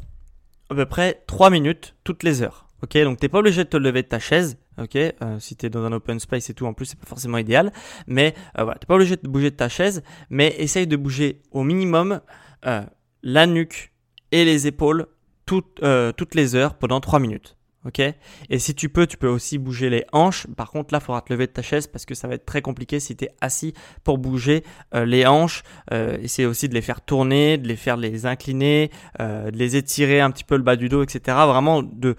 à 0.69 0.75
peu 0.75 0.85
près 0.85 1.23
3 1.27 1.49
minutes 1.49 1.95
toutes 2.03 2.23
les 2.23 2.41
heures. 2.41 2.67
Ok, 2.83 2.95
donc 2.97 3.19
t'es 3.19 3.29
pas 3.29 3.39
obligé 3.39 3.63
de 3.63 3.69
te 3.69 3.77
lever 3.77 4.03
de 4.03 4.07
ta 4.07 4.19
chaise, 4.19 4.59
ok, 4.77 4.95
euh, 4.95 5.39
si 5.39 5.55
t'es 5.55 5.67
dans 5.67 5.83
un 5.83 5.91
open 5.93 6.19
space 6.19 6.51
et 6.51 6.53
tout, 6.53 6.67
en 6.67 6.73
plus 6.73 6.85
c'est 6.85 6.99
pas 6.99 7.07
forcément 7.07 7.39
idéal, 7.39 7.71
mais 8.05 8.35
euh, 8.59 8.63
voilà, 8.63 8.77
t'es 8.77 8.85
pas 8.85 8.93
obligé 8.93 9.15
de 9.15 9.27
bouger 9.27 9.49
de 9.49 9.55
ta 9.55 9.67
chaise, 9.67 10.03
mais 10.29 10.53
essaye 10.59 10.85
de 10.85 10.95
bouger 10.95 11.41
au 11.51 11.63
minimum 11.63 12.21
euh, 12.67 12.83
la 13.23 13.47
nuque 13.47 13.93
et 14.31 14.45
les 14.45 14.67
épaules 14.67 15.07
toutes, 15.47 15.81
euh, 15.81 16.11
toutes 16.11 16.35
les 16.35 16.53
heures 16.53 16.75
pendant 16.75 16.99
3 16.99 17.19
minutes 17.19 17.57
ok? 17.85 18.01
Et 18.49 18.59
si 18.59 18.75
tu 18.75 18.89
peux, 18.89 19.07
tu 19.07 19.17
peux 19.17 19.27
aussi 19.27 19.57
bouger 19.57 19.89
les 19.89 20.05
hanches. 20.11 20.47
Par 20.55 20.71
contre, 20.71 20.93
là, 20.93 20.99
il 21.01 21.05
faudra 21.05 21.21
te 21.21 21.31
lever 21.31 21.47
de 21.47 21.51
ta 21.51 21.61
chaise 21.61 21.87
parce 21.87 22.05
que 22.05 22.15
ça 22.15 22.27
va 22.27 22.35
être 22.35 22.45
très 22.45 22.61
compliqué 22.61 22.99
si 22.99 23.15
tu 23.15 23.25
es 23.25 23.29
assis 23.41 23.73
pour 24.03 24.17
bouger 24.17 24.63
euh, 24.93 25.05
les 25.05 25.25
hanches. 25.25 25.63
Euh, 25.93 26.17
aussi 26.47 26.69
de 26.69 26.73
les 26.73 26.81
faire 26.81 27.01
tourner, 27.01 27.57
de 27.57 27.67
les 27.67 27.75
faire 27.75 27.97
les 27.97 28.25
incliner, 28.25 28.91
euh, 29.21 29.51
de 29.51 29.57
les 29.57 29.75
étirer 29.75 30.19
un 30.19 30.31
petit 30.31 30.43
peu 30.43 30.57
le 30.57 30.63
bas 30.63 30.75
du 30.75 30.89
dos, 30.89 31.03
etc. 31.03 31.37
Vraiment 31.47 31.81
de 31.83 32.15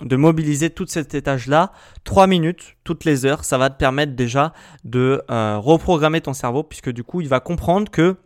de 0.00 0.16
mobiliser 0.16 0.70
tout 0.70 0.86
cet 0.88 1.14
étage-là, 1.14 1.70
3 2.04 2.26
minutes 2.26 2.76
toutes 2.82 3.04
les 3.04 3.24
heures, 3.24 3.44
ça 3.44 3.56
va 3.58 3.70
te 3.70 3.78
permettre 3.78 4.14
déjà 4.14 4.52
de 4.84 5.22
euh, 5.30 5.58
reprogrammer 5.58 6.20
ton 6.20 6.32
cerveau 6.32 6.64
puisque 6.64 6.90
du 6.90 7.04
coup 7.04 7.20
il 7.20 7.28
va 7.28 7.38
comprendre 7.38 7.88
que 7.90 8.16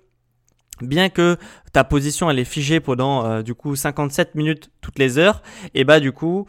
bien 0.81 1.11
que 1.11 1.37
ta 1.73 1.85
position 1.85 2.31
elle 2.31 2.38
est 2.38 2.45
figée 2.45 2.81
pendant 2.81 3.43
du 3.43 3.55
coup 3.55 3.76
57 3.76 4.37
minutes 4.37 4.71
toutes 4.81 4.99
les 4.99 5.19
heures, 5.19 5.43
et 5.75 5.85
bah 5.85 6.00
du 6.00 6.12
coup 6.12 6.47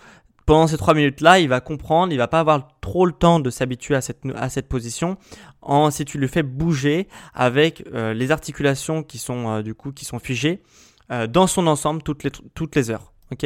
pendant 0.47 0.65
ces 0.65 0.77
3 0.77 0.95
minutes 0.95 1.21
là 1.21 1.37
il 1.37 1.47
va 1.47 1.61
comprendre, 1.61 2.11
il 2.11 2.17
va 2.17 2.27
pas 2.27 2.39
avoir 2.39 2.79
trop 2.81 3.05
le 3.05 3.11
temps 3.11 3.39
de 3.39 3.51
s'habituer 3.51 3.93
à 3.93 4.01
cette, 4.01 4.23
à 4.35 4.49
cette 4.49 4.67
position 4.67 5.17
en, 5.61 5.91
si 5.91 6.03
tu 6.05 6.17
le 6.17 6.27
fais 6.27 6.41
bouger 6.41 7.07
avec 7.35 7.83
euh, 7.93 8.15
les 8.15 8.31
articulations 8.31 9.03
qui 9.03 9.19
sont 9.19 9.61
du 9.61 9.75
coup 9.75 9.91
qui 9.91 10.05
sont 10.05 10.17
figées 10.17 10.63
dans 11.29 11.47
son 11.47 11.67
ensemble 11.67 12.03
toutes 12.03 12.25
les, 12.25 12.31
toutes 12.53 12.75
les 12.75 12.89
heures. 12.89 13.13
Ok 13.31 13.45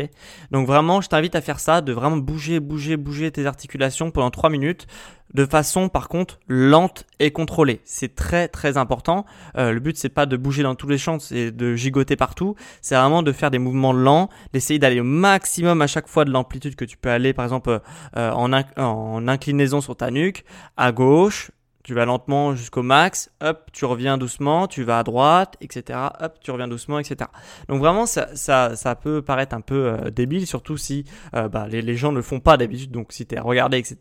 Donc 0.52 0.68
vraiment, 0.68 1.02
je 1.02 1.10
t'invite 1.10 1.36
à 1.36 1.42
faire 1.42 1.60
ça, 1.60 1.82
de 1.82 1.92
vraiment 1.92 2.18
bouger, 2.18 2.60
bouger, 2.60 2.98
bouger 2.98 3.32
tes 3.32 3.48
articulations 3.48 4.12
pendant 4.12 4.30
3 4.30 4.52
minutes, 4.52 4.86
de 5.34 5.46
façon 5.46 5.90
par 5.90 6.08
contre 6.08 6.40
lente 6.48 7.06
et 7.20 7.32
contrôlée. 7.32 7.82
C'est 7.84 8.14
très 8.14 8.48
très 8.48 8.78
important. 8.78 9.26
Euh, 9.58 9.72
le 9.72 9.80
but 9.80 9.98
c'est 9.98 10.10
pas 10.10 10.28
de 10.28 10.38
bouger 10.38 10.62
dans 10.62 10.76
tous 10.76 10.88
les 10.88 11.00
champs 11.00 11.18
et 11.32 11.52
de 11.52 11.76
gigoter 11.76 12.16
partout. 12.16 12.56
C'est 12.82 12.96
vraiment 12.96 13.24
de 13.24 13.32
faire 13.32 13.50
des 13.50 13.60
mouvements 13.60 13.94
lents, 13.94 14.30
d'essayer 14.54 14.78
d'aller 14.78 15.00
au 15.00 15.06
maximum 15.06 15.82
à 15.82 15.88
chaque 15.88 16.08
fois 16.08 16.26
de 16.26 16.32
l'amplitude 16.32 16.76
que 16.76 16.86
tu 16.86 16.98
peux 16.98 17.10
aller, 17.10 17.34
par 17.34 17.46
exemple 17.46 17.82
euh, 18.18 18.32
en 18.32 19.28
inclinaison 19.28 19.82
sur 19.82 19.96
ta 19.96 20.12
nuque, 20.12 20.46
à 20.78 20.92
gauche, 20.92 21.50
tu 21.84 21.94
vas 21.94 22.06
lentement 22.06 22.56
jusqu'au 22.56 22.84
max, 22.84 23.32
hop, 23.42 23.70
tu 23.74 23.86
reviens 23.86 24.18
doucement, 24.18 24.68
tu 24.68 24.84
vas 24.84 25.00
à 25.00 25.04
droite, 25.04 25.56
etc. 25.62 26.00
Hop, 26.20 26.38
tu 26.42 26.52
reviens 26.52 26.68
doucement, 26.68 27.00
etc. 27.00 27.30
Donc 27.68 27.80
vraiment, 27.80 28.06
ça, 28.06 28.36
ça, 28.36 28.76
ça 28.76 28.96
peut 28.96 29.22
paraître 29.22 29.56
un 29.56 29.62
peu 29.62 29.88
euh, 29.88 30.10
débile, 30.12 30.48
surtout 30.48 30.78
si 30.78 31.06
euh, 31.36 31.48
bah, 31.48 31.68
les, 31.68 31.82
les, 31.82 31.96
gens 31.96 32.12
ne 32.12 32.18
le 32.18 32.22
font 32.22 32.40
pas 32.40 32.58
d'habitude. 32.58 32.92
Donc 32.92 33.12
si 33.12 33.26
tu 33.26 33.36
es 33.36 33.40
regardé, 33.40 33.78
etc., 33.78 33.98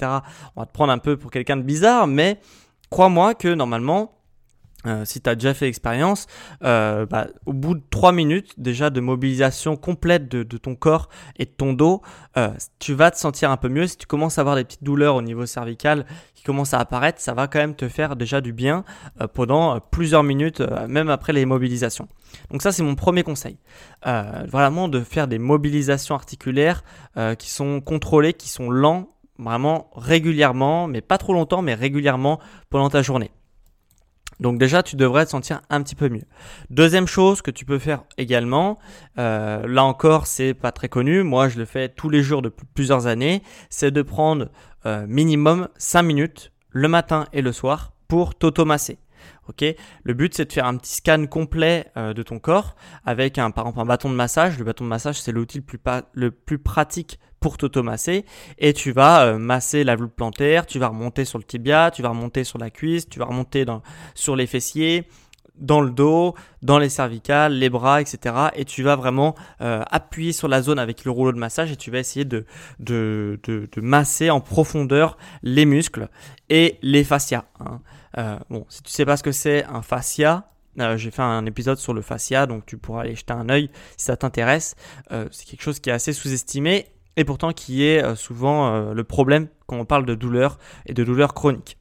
on 0.57 0.61
va 0.61 0.67
te 0.67 0.73
prendre 0.73 0.93
un 0.93 0.99
peu 0.99 1.17
pour 1.17 1.31
quelqu'un 1.31 1.57
de 1.57 1.63
bizarre, 1.63 2.07
mais 2.07 2.41
crois-moi 2.91 3.35
que 3.35 3.49
normalement, 3.49 4.20
euh, 4.87 5.05
si 5.05 5.21
tu 5.21 5.29
as 5.29 5.35
déjà 5.35 5.53
fait 5.53 5.67
l'expérience, 5.67 6.27
euh, 6.65 7.05
bah, 7.07 7.27
au 7.45 7.53
bout 7.53 7.75
de 7.75 7.83
3 7.91 8.13
minutes 8.13 8.55
déjà 8.57 8.89
de 8.89 9.01
mobilisation 9.01 9.77
complète 9.77 10.29
de, 10.29 10.43
ton 10.57 10.75
corps 10.75 11.09
et 11.37 11.45
de 11.45 11.51
ton 11.51 11.73
dos, 11.73 12.01
euh, 12.37 12.49
tu 12.79 12.95
vas 12.95 13.11
te 13.11 13.19
sentir 13.19 13.51
un 13.51 13.57
peu 13.57 13.69
mieux. 13.69 13.87
Si 13.87 13.97
tu 13.97 14.07
commences 14.07 14.39
à 14.39 14.41
avoir 14.41 14.57
des 14.57 14.65
petites 14.65 14.85
douleurs 14.85 15.17
au 15.17 15.23
niveau 15.23 15.45
cervical 15.45 16.07
qui 16.35 16.45
commencent 16.45 16.75
à 16.75 16.81
apparaître, 16.81 17.21
ça 17.21 17.35
va 17.35 17.47
quand 17.47 17.59
même 17.59 17.75
te 17.75 17.89
faire 17.89 18.17
déjà 18.17 18.41
du 18.41 18.53
bien 18.53 18.85
pendant 19.35 19.79
plusieurs 19.81 20.23
minutes, 20.23 20.63
même 20.89 21.11
après 21.11 21.33
les 21.33 21.45
mobilisations. 21.45 22.09
Donc 22.51 22.63
ça 22.63 22.73
c'est 22.73 22.83
mon 22.83 22.95
premier 22.95 23.23
conseil. 23.23 23.59
vraiment 24.05 24.89
de 24.89 25.01
faire 25.01 25.29
des 25.29 25.39
mobilisations 25.39 26.15
articulaires 26.15 26.83
qui 27.39 27.51
sont 27.51 27.81
contrôlées, 27.81 28.33
qui 28.33 28.49
sont 28.49 28.71
lents, 28.71 29.09
vraiment 29.39 29.91
régulièrement, 29.95 30.87
mais 30.87 31.01
pas 31.01 31.19
trop 31.19 31.35
longtemps, 31.35 31.63
mais 31.63 31.75
régulièrement 31.75 32.41
pendant 32.71 32.89
ta 32.89 33.03
journée. 33.03 33.31
Donc 34.41 34.59
déjà, 34.59 34.83
tu 34.83 34.97
devrais 34.97 35.27
te 35.27 35.31
sentir 35.31 35.61
un 35.71 35.83
petit 35.83 35.95
peu 35.95 36.09
mieux. 36.09 36.25
Deuxième 36.71 37.07
chose 37.07 37.43
que 37.43 37.51
tu 37.51 37.65
peux 37.65 37.79
faire 37.79 38.05
également, 38.17 38.79
euh, 39.19 39.67
là 39.67 39.85
encore, 39.85 40.27
c'est 40.27 40.55
pas 40.55 40.73
très 40.73 40.89
connu. 40.89 41.23
Moi, 41.23 41.49
je 41.49 41.59
le 41.59 41.67
fais 41.67 41.89
tous 41.89 42.09
les 42.09 42.23
jours 42.23 42.43
depuis 42.43 42.67
plusieurs 42.75 43.07
années. 43.07 43.43
C'est 43.69 43.91
de 43.91 44.03
prendre 44.03 44.49
euh, 44.87 45.05
minimum 45.07 45.69
5 45.77 46.03
minutes 46.03 46.53
le 46.71 46.89
matin 46.89 47.27
et 47.33 47.43
le 47.43 47.53
soir 47.53 47.93
pour 48.09 48.35
t'automasser. 48.35 48.99
Ok, 49.49 49.65
le 50.05 50.15
but 50.15 50.33
c'est 50.33 50.45
de 50.45 50.53
faire 50.53 50.67
un 50.67 50.77
petit 50.77 50.95
scan 50.95 51.27
complet 51.27 51.87
euh, 51.97 52.15
de 52.15 52.23
ton 52.23 52.39
corps 52.39 52.77
avec 53.05 53.37
un 53.37 53.51
par 53.51 53.67
exemple 53.67 53.81
un 53.81 53.85
bâton 53.85 54.09
de 54.09 54.15
massage. 54.15 54.59
Le 54.59 54.65
bâton 54.65 54.85
de 54.85 54.89
massage 54.89 55.21
c'est 55.21 55.33
l'outil 55.33 55.63
le 55.73 56.03
le 56.13 56.31
plus 56.31 56.59
pratique 56.59 57.19
pour 57.41 57.57
t'automasser 57.57 58.25
et 58.59 58.73
tu 58.73 58.93
vas 58.93 59.25
euh, 59.25 59.39
masser 59.39 59.83
la 59.83 59.97
voûte 59.97 60.13
plantaire, 60.13 60.67
tu 60.67 60.79
vas 60.79 60.89
remonter 60.89 61.25
sur 61.25 61.39
le 61.39 61.45
tibia, 61.45 61.91
tu 61.91 62.03
vas 62.03 62.11
remonter 62.11 62.45
sur 62.45 62.59
la 62.59 62.71
cuisse, 62.71 63.09
tu 63.09 63.19
vas 63.19 63.25
remonter 63.25 63.65
sur 64.15 64.37
les 64.37 64.47
fessiers, 64.47 65.09
dans 65.57 65.81
le 65.81 65.91
dos, 65.91 66.35
dans 66.63 66.79
les 66.79 66.89
cervicales, 66.89 67.55
les 67.55 67.69
bras, 67.71 68.01
etc. 68.01 68.35
Et 68.55 68.65
tu 68.65 68.83
vas 68.83 68.97
vraiment 68.97 69.35
euh, 69.61 69.83
appuyer 69.91 70.33
sur 70.33 70.49
la 70.49 70.63
zone 70.63 70.79
avec 70.79 71.05
le 71.05 71.11
rouleau 71.11 71.33
de 71.33 71.39
massage 71.39 71.73
et 71.73 71.77
tu 71.77 71.91
vas 71.91 71.99
essayer 71.99 72.25
de, 72.25 72.47
masser 73.77 74.31
en 74.31 74.41
profondeur 74.41 75.17
les 75.43 75.65
muscles 75.65 76.09
et 76.49 76.79
les 76.83 77.05
fascias. 77.05 77.45
Hein. 77.61 77.81
Euh, 78.19 78.39
bon, 78.49 78.67
si 78.69 78.83
tu 78.83 78.91
sais 78.91 79.05
pas 79.05 79.17
ce 79.17 79.23
que 79.23 79.33
c'est 79.33 79.65
un 79.65 79.83
fascia, 79.83 80.47
j'ai 80.97 81.11
fait 81.11 81.23
un 81.23 81.45
épisode 81.45 81.77
sur 81.77 81.93
le 81.93 82.01
fascia, 82.01 82.47
donc 82.47 82.65
tu 82.65 82.79
pourras 82.79 83.03
aller 83.03 83.15
jeter 83.15 83.35
un 83.35 83.51
œil 83.51 83.71
si 83.99 84.07
ça 84.07 84.17
t'intéresse. 84.17 84.77
C'est 85.11 85.45
quelque 85.45 85.63
chose 85.63 85.79
qui 85.79 85.91
est 85.91 85.93
assez 85.93 86.15
sous-estimé 86.15 86.87
et 87.17 87.25
pourtant 87.25 87.53
qui 87.53 87.85
est 87.85 88.03
euh, 88.03 88.15
souvent 88.15 88.73
euh, 88.73 88.95
le 88.95 89.05
problème 89.05 89.49
quand 89.67 89.79
on 89.79 89.85
parle 89.85 90.07
de 90.07 90.15
douleur 90.15 90.59
et 90.87 90.95
de 90.95 91.05
douleur 91.05 91.35
chronique. 91.35 91.77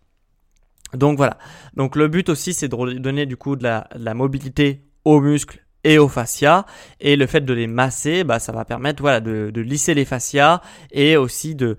Donc 0.94 1.18
voilà. 1.18 1.38
Donc 1.76 1.96
le 1.96 2.08
but 2.08 2.30
aussi 2.30 2.54
c'est 2.54 2.68
de 2.68 2.98
donner 2.98 3.26
du 3.26 3.38
coup 3.38 3.56
de 3.56 3.64
la, 3.64 4.14
mobilité 4.14 4.84
aux 5.06 5.22
muscles 5.22 5.64
et 5.84 5.98
aux 5.98 6.10
fascias 6.10 6.66
et 7.00 7.16
le 7.16 7.26
fait 7.26 7.42
de 7.42 7.54
les 7.54 7.68
masser 7.68 8.26
bah, 8.26 8.40
ça 8.40 8.52
va 8.52 8.66
permettre 8.66 9.02
voilà 9.02 9.22
de, 9.22 9.62
lisser 9.62 9.94
les 9.94 10.04
fascias 10.04 10.62
et 10.92 11.16
aussi 11.16 11.56
de 11.56 11.78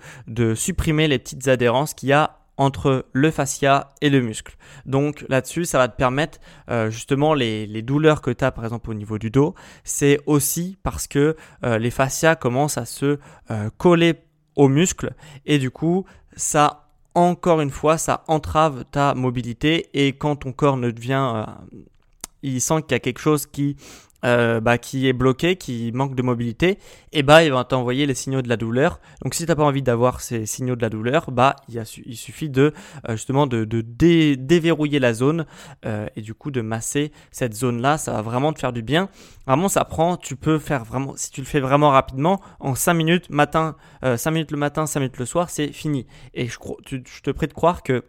supprimer 0.54 1.06
les 1.06 1.18
petites 1.18 1.48
adhérences 1.48 1.92
qu'il 1.92 2.08
y 2.08 2.12
a 2.12 2.39
entre 2.60 3.06
le 3.14 3.30
fascia 3.30 3.94
et 4.02 4.10
le 4.10 4.20
muscle. 4.20 4.54
Donc 4.84 5.24
là-dessus, 5.30 5.64
ça 5.64 5.78
va 5.78 5.88
te 5.88 5.96
permettre 5.96 6.38
euh, 6.70 6.90
justement 6.90 7.32
les, 7.32 7.80
douleurs 7.80 8.20
que 8.20 8.30
tu 8.30 8.44
as 8.44 8.52
par 8.52 8.64
exemple 8.64 8.90
au 8.90 8.94
niveau 8.94 9.18
du 9.18 9.30
dos, 9.30 9.54
c'est 9.82 10.20
aussi 10.26 10.76
parce 10.82 11.06
que 11.06 11.36
euh, 11.64 11.78
les 11.78 11.90
fascias 11.90 12.36
commencent 12.36 12.76
à 12.76 12.84
se 12.84 13.18
euh, 13.50 13.70
coller 13.78 14.14
aux 14.56 14.68
muscles 14.68 15.14
et 15.46 15.58
du 15.58 15.70
coup, 15.70 16.04
ça 16.36 16.90
encore 17.14 17.62
une 17.62 17.70
fois, 17.70 17.96
ça 17.96 18.24
entrave 18.28 18.84
ta 18.90 19.14
mobilité 19.14 19.88
et 19.94 20.12
quand 20.12 20.36
ton 20.36 20.52
corps 20.52 20.76
ne 20.76 20.90
devient 20.90 21.46
il 22.42 22.60
sent 22.60 22.82
qu'il 22.82 22.92
y 22.92 22.94
a 22.94 23.00
quelque 23.00 23.20
chose 23.20 23.46
qui 23.46 23.76
euh, 24.24 24.60
bah, 24.60 24.78
qui 24.78 25.08
est 25.08 25.12
bloqué, 25.12 25.56
qui 25.56 25.90
manque 25.92 26.14
de 26.14 26.22
mobilité, 26.22 26.78
et 27.12 27.22
bah 27.22 27.42
il 27.42 27.52
va 27.52 27.64
t'envoyer 27.64 28.06
les 28.06 28.14
signaux 28.14 28.42
de 28.42 28.48
la 28.48 28.56
douleur. 28.56 29.00
Donc 29.22 29.34
si 29.34 29.46
t'as 29.46 29.54
pas 29.54 29.64
envie 29.64 29.82
d'avoir 29.82 30.20
ces 30.20 30.46
signaux 30.46 30.76
de 30.76 30.82
la 30.82 30.90
douleur, 30.90 31.30
bah 31.30 31.56
il, 31.68 31.78
a, 31.78 32.00
il 32.04 32.16
suffit 32.16 32.48
de 32.48 32.72
euh, 33.08 33.12
justement 33.12 33.46
de, 33.46 33.64
de 33.64 33.80
déverrouiller 34.34 34.98
la 34.98 35.14
zone 35.14 35.46
euh, 35.86 36.06
et 36.16 36.22
du 36.22 36.34
coup 36.34 36.50
de 36.50 36.60
masser 36.60 37.12
cette 37.30 37.54
zone 37.54 37.80
là, 37.80 37.98
ça 37.98 38.12
va 38.12 38.22
vraiment 38.22 38.52
te 38.52 38.58
faire 38.60 38.72
du 38.72 38.82
bien. 38.82 39.08
Vraiment 39.46 39.68
ça 39.68 39.84
prend, 39.84 40.16
tu 40.16 40.36
peux 40.36 40.58
faire 40.58 40.84
vraiment, 40.84 41.14
si 41.16 41.30
tu 41.30 41.40
le 41.40 41.46
fais 41.46 41.60
vraiment 41.60 41.90
rapidement, 41.90 42.40
en 42.60 42.74
5 42.74 42.94
minutes 42.94 43.30
matin, 43.30 43.76
5 44.02 44.30
minutes 44.30 44.50
le 44.52 44.58
matin, 44.58 44.86
5 44.86 45.00
minutes 45.00 45.18
le 45.18 45.26
soir, 45.26 45.50
c'est 45.50 45.72
fini. 45.72 46.06
Et 46.34 46.46
je, 46.46 46.56
je 46.90 47.20
te 47.22 47.30
prie 47.30 47.48
de 47.48 47.52
croire 47.52 47.82
que 47.82 48.04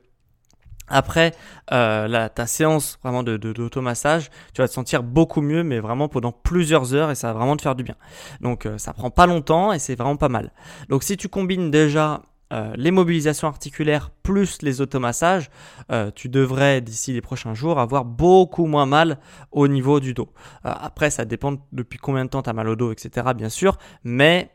après 0.88 1.34
euh, 1.72 2.08
la, 2.08 2.30
ta 2.30 2.48
séance 2.48 3.00
vraiment 3.04 3.24
de, 3.24 3.38
d'automassage, 3.38 4.30
tu 4.54 4.62
vas 4.62 4.68
te 4.68 4.74
sentir 4.74 5.04
beaucoup 5.04 5.42
mieux, 5.42 5.64
mais 5.64 5.80
vraiment 5.80 6.08
pendant 6.08 6.32
plusieurs 6.32 6.94
heures 6.94 7.12
et 7.12 7.16
ça 7.16 7.28
va 7.28 7.40
vraiment 7.40 7.56
te 7.56 7.62
faire 7.62 7.76
du 7.76 7.84
bien. 7.84 7.96
Donc 8.42 8.66
euh, 8.66 8.78
ça 8.78 8.94
prend 8.94 9.10
pas 9.10 9.26
longtemps 9.26 9.72
et 9.72 9.80
c'est 9.80 9.96
vraiment 9.96 10.18
pas 10.18 10.30
mal. 10.30 10.52
Donc 10.90 11.04
si 11.04 11.18
tu 11.18 11.30
combines 11.30 11.72
déjà 11.72 12.22
euh, 12.52 12.74
les 12.76 12.92
mobilisations 12.92 13.48
articulaires 13.48 14.10
plus 14.24 14.62
les 14.62 14.82
automassages, 14.82 15.50
euh, 15.92 16.12
tu 16.14 16.28
devrais 16.28 16.82
d'ici 16.82 17.14
les 17.14 17.22
prochains 17.22 17.54
jours 17.54 17.80
avoir 17.80 18.04
beaucoup 18.04 18.66
moins 18.66 18.86
mal 18.86 19.20
au 19.52 19.68
niveau 19.68 20.00
du 20.00 20.14
dos. 20.14 20.30
Euh, 20.66 20.74
après, 20.78 21.10
ça 21.10 21.24
dépend 21.24 21.56
depuis 21.72 21.98
combien 21.98 22.26
de 22.26 22.30
temps 22.30 22.42
tu 22.42 22.50
as 22.50 22.54
mal 22.54 22.68
au 22.68 22.76
dos, 22.76 22.92
etc. 22.92 23.28
Bien 23.36 23.50
sûr, 23.50 23.78
mais 24.04 24.52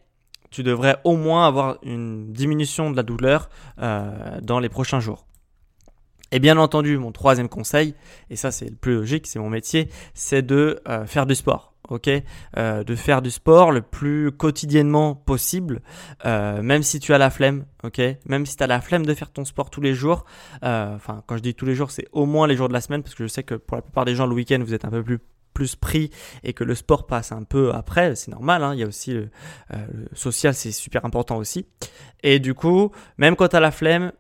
tu 0.50 0.62
devrais 0.62 0.96
au 1.04 1.16
moins 1.16 1.46
avoir 1.46 1.78
une 1.82 2.32
diminution 2.32 2.90
de 2.90 2.96
la 2.96 3.02
douleur 3.02 3.48
euh, 3.80 4.40
dans 4.42 4.60
les 4.60 4.68
prochains 4.68 5.00
jours. 5.00 5.25
Et 6.32 6.38
bien 6.40 6.56
entendu, 6.56 6.98
mon 6.98 7.12
troisième 7.12 7.48
conseil, 7.48 7.94
et 8.30 8.36
ça 8.36 8.50
c'est 8.50 8.68
le 8.68 8.76
plus 8.76 8.94
logique, 8.94 9.26
c'est 9.26 9.38
mon 9.38 9.50
métier, 9.50 9.88
c'est 10.14 10.42
de 10.42 10.80
euh, 10.88 11.06
faire 11.06 11.26
du 11.26 11.34
sport. 11.34 11.72
Ok, 11.88 12.10
euh, 12.56 12.82
de 12.82 12.96
faire 12.96 13.22
du 13.22 13.30
sport 13.30 13.70
le 13.70 13.80
plus 13.80 14.32
quotidiennement 14.32 15.14
possible, 15.14 15.82
euh, 16.24 16.60
même 16.60 16.82
si 16.82 16.98
tu 16.98 17.14
as 17.14 17.18
la 17.18 17.30
flemme. 17.30 17.64
Ok, 17.84 18.00
même 18.24 18.44
si 18.44 18.56
tu 18.56 18.64
as 18.64 18.66
la 18.66 18.80
flemme 18.80 19.06
de 19.06 19.14
faire 19.14 19.30
ton 19.30 19.44
sport 19.44 19.70
tous 19.70 19.80
les 19.80 19.94
jours. 19.94 20.24
Enfin, 20.62 21.22
quand 21.28 21.36
je 21.36 21.42
dis 21.42 21.54
tous 21.54 21.64
les 21.64 21.76
jours, 21.76 21.92
c'est 21.92 22.08
au 22.10 22.26
moins 22.26 22.48
les 22.48 22.56
jours 22.56 22.66
de 22.66 22.72
la 22.72 22.80
semaine, 22.80 23.04
parce 23.04 23.14
que 23.14 23.22
je 23.22 23.28
sais 23.28 23.44
que 23.44 23.54
pour 23.54 23.76
la 23.76 23.82
plupart 23.82 24.04
des 24.04 24.16
gens, 24.16 24.26
le 24.26 24.34
week-end, 24.34 24.58
vous 24.64 24.74
êtes 24.74 24.84
un 24.84 24.90
peu 24.90 25.04
plus 25.04 25.20
plus 25.54 25.74
pris 25.74 26.10
et 26.44 26.52
que 26.52 26.64
le 26.64 26.74
sport 26.74 27.06
passe 27.06 27.32
un 27.32 27.42
peu 27.42 27.72
après, 27.72 28.14
c'est 28.14 28.30
normal, 28.30 28.62
hein, 28.62 28.74
il 28.74 28.80
y 28.80 28.82
a 28.82 28.86
aussi 28.86 29.14
le 29.14 29.30
social, 30.12 30.52
c'est 30.52 30.70
super 30.70 31.06
important 31.06 31.38
aussi. 31.38 31.66
Et 32.22 32.40
du 32.40 32.52
coup, 32.52 32.90
même 33.16 33.36
quand 33.36 33.48
tu 33.48 33.56
as 33.56 33.60
la 33.60 33.70
flemme, 33.70 34.12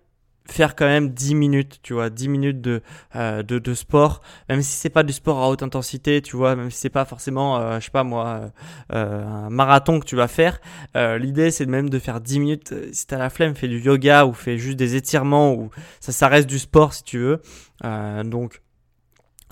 faire 0.48 0.76
quand 0.76 0.86
même 0.86 1.10
10 1.10 1.34
minutes, 1.34 1.80
tu 1.82 1.94
vois, 1.94 2.10
10 2.10 2.28
minutes 2.28 2.60
de, 2.60 2.82
euh, 3.14 3.42
de, 3.42 3.58
de, 3.58 3.74
sport, 3.74 4.22
même 4.48 4.62
si 4.62 4.72
c'est 4.72 4.90
pas 4.90 5.02
du 5.02 5.12
sport 5.12 5.42
à 5.42 5.48
haute 5.48 5.62
intensité, 5.62 6.22
tu 6.22 6.36
vois, 6.36 6.56
même 6.56 6.70
si 6.70 6.78
c'est 6.78 6.90
pas 6.90 7.04
forcément, 7.04 7.58
euh, 7.58 7.80
je 7.80 7.86
sais 7.86 7.90
pas 7.90 8.04
moi, 8.04 8.52
euh, 8.92 9.24
un 9.24 9.50
marathon 9.50 10.00
que 10.00 10.06
tu 10.06 10.16
vas 10.16 10.28
faire, 10.28 10.60
euh, 10.96 11.18
l'idée 11.18 11.50
c'est 11.50 11.66
même 11.66 11.90
de 11.90 11.98
faire 11.98 12.20
10 12.20 12.38
minutes, 12.40 12.72
euh, 12.72 12.88
si 12.92 13.06
t'as 13.06 13.18
la 13.18 13.30
flemme, 13.30 13.54
fais 13.54 13.68
du 13.68 13.80
yoga 13.80 14.26
ou 14.26 14.32
fais 14.32 14.58
juste 14.58 14.76
des 14.76 14.94
étirements 14.96 15.54
ou 15.54 15.70
ça, 16.00 16.12
ça 16.12 16.28
reste 16.28 16.48
du 16.48 16.58
sport 16.58 16.94
si 16.94 17.02
tu 17.02 17.18
veux, 17.18 17.42
euh, 17.84 18.24
donc 18.24 18.62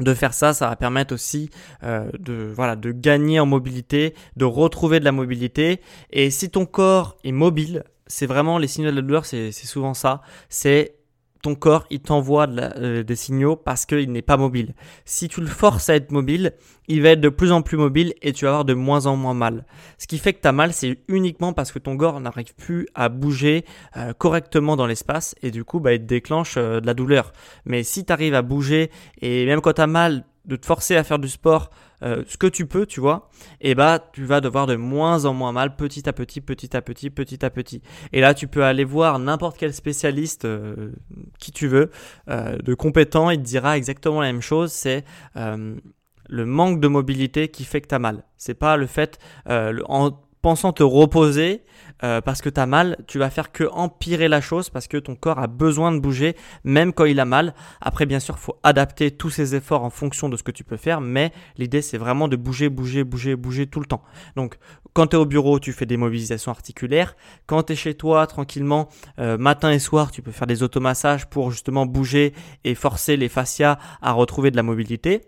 de 0.00 0.12
faire 0.12 0.34
ça, 0.34 0.52
ça 0.54 0.68
va 0.68 0.76
permettre 0.76 1.14
aussi 1.14 1.50
euh, 1.84 2.10
de 2.18 2.50
voilà 2.52 2.74
de 2.74 2.90
gagner 2.90 3.38
en 3.38 3.46
mobilité, 3.46 4.14
de 4.36 4.44
retrouver 4.44 4.98
de 4.98 5.04
la 5.04 5.12
mobilité. 5.12 5.80
Et 6.10 6.30
si 6.30 6.50
ton 6.50 6.66
corps 6.66 7.16
est 7.22 7.32
mobile, 7.32 7.84
c'est 8.14 8.26
vraiment 8.26 8.58
les 8.58 8.68
signaux 8.68 8.90
de 8.90 8.96
la 8.96 9.02
douleur, 9.02 9.26
c'est 9.26 9.50
souvent 9.52 9.92
ça. 9.92 10.22
C'est 10.48 10.96
ton 11.42 11.54
corps, 11.54 11.84
il 11.90 12.00
t'envoie 12.00 12.48
euh, 12.48 13.02
des 13.02 13.16
signaux 13.16 13.54
parce 13.54 13.84
qu'il 13.84 14.10
n'est 14.12 14.22
pas 14.22 14.38
mobile. 14.38 14.74
Si 15.04 15.28
tu 15.28 15.42
le 15.42 15.46
forces 15.46 15.90
à 15.90 15.96
être 15.96 16.10
mobile, 16.10 16.54
il 16.88 17.02
va 17.02 17.10
être 17.10 17.20
de 17.20 17.28
plus 17.28 17.52
en 17.52 17.60
plus 17.60 17.76
mobile 17.76 18.14
et 18.22 18.32
tu 18.32 18.46
vas 18.46 18.52
avoir 18.52 18.64
de 18.64 18.72
moins 18.72 19.04
en 19.06 19.16
moins 19.16 19.34
mal. 19.34 19.66
Ce 19.98 20.06
qui 20.06 20.18
fait 20.18 20.32
que 20.32 20.40
tu 20.40 20.48
as 20.48 20.52
mal, 20.52 20.72
c'est 20.72 21.00
uniquement 21.08 21.52
parce 21.52 21.70
que 21.70 21.78
ton 21.78 21.98
corps 21.98 22.18
n'arrive 22.20 22.54
plus 22.54 22.86
à 22.94 23.10
bouger 23.10 23.66
euh, 23.96 24.14
correctement 24.14 24.76
dans 24.76 24.86
l'espace 24.86 25.34
et 25.42 25.50
du 25.50 25.64
coup, 25.64 25.80
bah, 25.80 25.92
il 25.92 25.98
te 25.98 26.04
déclenche 26.04 26.54
euh, 26.56 26.80
de 26.80 26.86
la 26.86 26.94
douleur. 26.94 27.32
Mais 27.66 27.82
si 27.82 28.06
tu 28.06 28.12
arrives 28.12 28.34
à 28.34 28.42
bouger 28.42 28.90
et 29.20 29.44
même 29.44 29.60
quand 29.60 29.74
tu 29.74 29.82
as 29.82 29.86
mal, 29.86 30.24
de 30.46 30.56
te 30.56 30.66
forcer 30.66 30.96
à 30.96 31.04
faire 31.04 31.18
du 31.18 31.28
sport 31.28 31.70
euh, 32.04 32.22
ce 32.26 32.36
que 32.36 32.46
tu 32.46 32.66
peux, 32.66 32.86
tu 32.86 33.00
vois, 33.00 33.30
et 33.60 33.74
bah 33.74 33.98
tu 34.12 34.24
vas 34.24 34.40
devoir 34.40 34.66
de 34.66 34.76
moins 34.76 35.24
en 35.24 35.32
moins 35.32 35.52
mal 35.52 35.74
petit 35.76 36.08
à 36.08 36.12
petit, 36.12 36.40
petit 36.40 36.76
à 36.76 36.82
petit, 36.82 37.10
petit 37.10 37.44
à 37.44 37.50
petit. 37.50 37.82
Et 38.12 38.20
là, 38.20 38.34
tu 38.34 38.46
peux 38.46 38.64
aller 38.64 38.84
voir 38.84 39.18
n'importe 39.18 39.56
quel 39.56 39.72
spécialiste 39.72 40.44
euh, 40.44 40.92
qui 41.38 41.50
tu 41.52 41.66
veux, 41.66 41.90
euh, 42.28 42.58
de 42.58 42.74
compétent, 42.74 43.30
il 43.30 43.38
te 43.38 43.44
dira 43.44 43.76
exactement 43.76 44.20
la 44.20 44.32
même 44.32 44.42
chose. 44.42 44.72
C'est 44.72 45.04
le 45.34 46.46
manque 46.46 46.80
de 46.80 46.88
mobilité 46.88 47.48
qui 47.48 47.64
fait 47.64 47.80
que 47.80 47.88
tu 47.88 47.94
as 47.94 47.98
mal. 47.98 48.24
C'est 48.36 48.54
pas 48.54 48.76
le 48.76 48.86
fait 48.86 49.18
en 49.46 50.10
pensant 50.44 50.74
te 50.74 50.82
reposer 50.82 51.64
euh, 52.02 52.20
parce 52.20 52.42
que 52.42 52.50
tu 52.50 52.60
as 52.60 52.66
mal, 52.66 52.98
tu 53.06 53.18
vas 53.18 53.30
faire 53.30 53.50
que 53.50 53.64
empirer 53.72 54.28
la 54.28 54.42
chose 54.42 54.68
parce 54.68 54.88
que 54.88 54.98
ton 54.98 55.14
corps 55.14 55.38
a 55.38 55.46
besoin 55.46 55.90
de 55.90 55.98
bouger 55.98 56.36
même 56.64 56.92
quand 56.92 57.06
il 57.06 57.18
a 57.18 57.24
mal. 57.24 57.54
Après 57.80 58.04
bien 58.04 58.20
sûr, 58.20 58.38
faut 58.38 58.58
adapter 58.62 59.10
tous 59.10 59.30
ces 59.30 59.54
efforts 59.54 59.84
en 59.84 59.88
fonction 59.88 60.28
de 60.28 60.36
ce 60.36 60.42
que 60.42 60.50
tu 60.50 60.62
peux 60.62 60.76
faire, 60.76 61.00
mais 61.00 61.32
l'idée 61.56 61.80
c'est 61.80 61.96
vraiment 61.96 62.28
de 62.28 62.36
bouger, 62.36 62.68
bouger, 62.68 63.04
bouger, 63.04 63.36
bouger 63.36 63.66
tout 63.66 63.80
le 63.80 63.86
temps. 63.86 64.02
Donc 64.36 64.58
quand 64.92 65.06
tu 65.06 65.16
es 65.16 65.18
au 65.18 65.24
bureau, 65.24 65.58
tu 65.58 65.72
fais 65.72 65.86
des 65.86 65.96
mobilisations 65.96 66.50
articulaires. 66.52 67.16
Quand 67.46 67.62
tu 67.62 67.72
es 67.72 67.76
chez 67.76 67.94
toi 67.94 68.26
tranquillement, 68.26 68.90
euh, 69.18 69.38
matin 69.38 69.72
et 69.72 69.78
soir, 69.78 70.10
tu 70.10 70.20
peux 70.20 70.30
faire 70.30 70.46
des 70.46 70.62
automassages 70.62 71.26
pour 71.26 71.52
justement 71.52 71.86
bouger 71.86 72.34
et 72.64 72.74
forcer 72.74 73.16
les 73.16 73.30
fascias 73.30 73.78
à 74.02 74.12
retrouver 74.12 74.50
de 74.50 74.56
la 74.56 74.62
mobilité. 74.62 75.22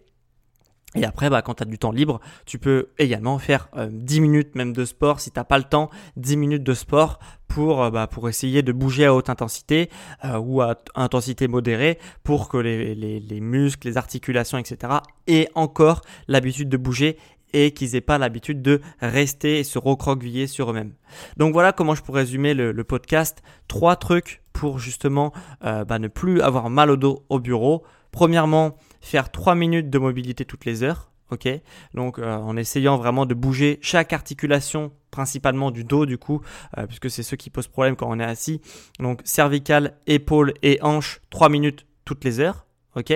Et 0.96 1.04
après, 1.04 1.28
bah, 1.28 1.42
quand 1.42 1.54
tu 1.54 1.62
as 1.62 1.66
du 1.66 1.78
temps 1.78 1.92
libre, 1.92 2.20
tu 2.46 2.58
peux 2.58 2.88
également 2.98 3.38
faire 3.38 3.68
10 3.76 4.18
euh, 4.18 4.22
minutes 4.22 4.54
même 4.54 4.72
de 4.72 4.84
sport. 4.84 5.20
Si 5.20 5.30
tu 5.30 5.38
n'as 5.38 5.44
pas 5.44 5.58
le 5.58 5.64
temps, 5.64 5.90
10 6.16 6.36
minutes 6.36 6.62
de 6.62 6.74
sport 6.74 7.18
pour, 7.48 7.82
euh, 7.82 7.90
bah, 7.90 8.06
pour 8.06 8.28
essayer 8.28 8.62
de 8.62 8.72
bouger 8.72 9.04
à 9.04 9.14
haute 9.14 9.28
intensité 9.28 9.90
euh, 10.24 10.38
ou 10.38 10.62
à 10.62 10.76
intensité 10.94 11.48
modérée 11.48 11.98
pour 12.24 12.48
que 12.48 12.56
les, 12.56 12.94
les, 12.94 13.20
les 13.20 13.40
muscles, 13.40 13.86
les 13.88 13.96
articulations, 13.96 14.58
etc. 14.58 14.94
aient 15.26 15.48
encore 15.54 16.00
l'habitude 16.28 16.68
de 16.68 16.76
bouger 16.76 17.18
et 17.52 17.72
qu'ils 17.72 17.94
aient 17.94 18.00
pas 18.00 18.18
l'habitude 18.18 18.62
de 18.62 18.80
rester 19.00 19.60
et 19.60 19.64
se 19.64 19.78
recroqueviller 19.78 20.46
sur 20.46 20.70
eux-mêmes. 20.70 20.94
Donc 21.36 21.52
voilà 21.52 21.72
comment 21.72 21.94
je 21.94 22.02
pourrais 22.02 22.22
résumer 22.22 22.54
le, 22.54 22.84
podcast. 22.84 23.42
Trois 23.68 23.96
trucs 23.96 24.42
pour 24.52 24.78
justement 24.78 25.32
bah, 25.62 25.98
ne 25.98 26.08
plus 26.08 26.40
avoir 26.42 26.68
mal 26.68 26.90
au 26.90 26.96
dos 26.96 27.24
au 27.28 27.38
bureau. 27.38 27.84
Premièrement, 28.10 28.76
faire 29.00 29.30
3 29.30 29.54
minutes 29.54 29.90
de 29.90 29.98
mobilité 29.98 30.44
toutes 30.44 30.64
les 30.64 30.82
heures. 30.82 31.10
Ok, 31.32 31.48
donc 31.92 32.20
euh, 32.20 32.36
en 32.36 32.56
essayant 32.56 32.96
vraiment 32.96 33.26
de 33.26 33.34
bouger 33.34 33.80
chaque 33.82 34.12
articulation, 34.12 34.92
principalement 35.10 35.72
du 35.72 35.82
dos 35.82 36.06
du 36.06 36.18
coup, 36.18 36.40
euh, 36.78 36.86
puisque 36.86 37.10
c'est 37.10 37.24
ce 37.24 37.34
qui 37.34 37.50
pose 37.50 37.66
problème 37.66 37.96
quand 37.96 38.08
on 38.08 38.20
est 38.20 38.24
assis. 38.24 38.60
Donc 39.00 39.22
cervical, 39.24 39.94
épaule 40.06 40.54
et 40.62 40.78
hanche, 40.82 41.20
3 41.30 41.48
minutes 41.48 41.84
toutes 42.04 42.22
les 42.22 42.38
heures. 42.38 42.66
Ok? 42.94 43.12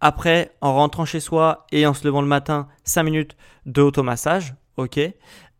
Après, 0.00 0.50
en 0.60 0.74
rentrant 0.74 1.04
chez 1.04 1.20
soi 1.20 1.66
et 1.70 1.86
en 1.86 1.94
se 1.94 2.04
levant 2.04 2.22
le 2.22 2.26
matin, 2.26 2.68
5 2.82 3.04
minutes 3.04 3.36
de 3.66 3.82
automassage. 3.82 4.54
Ok? 4.76 4.98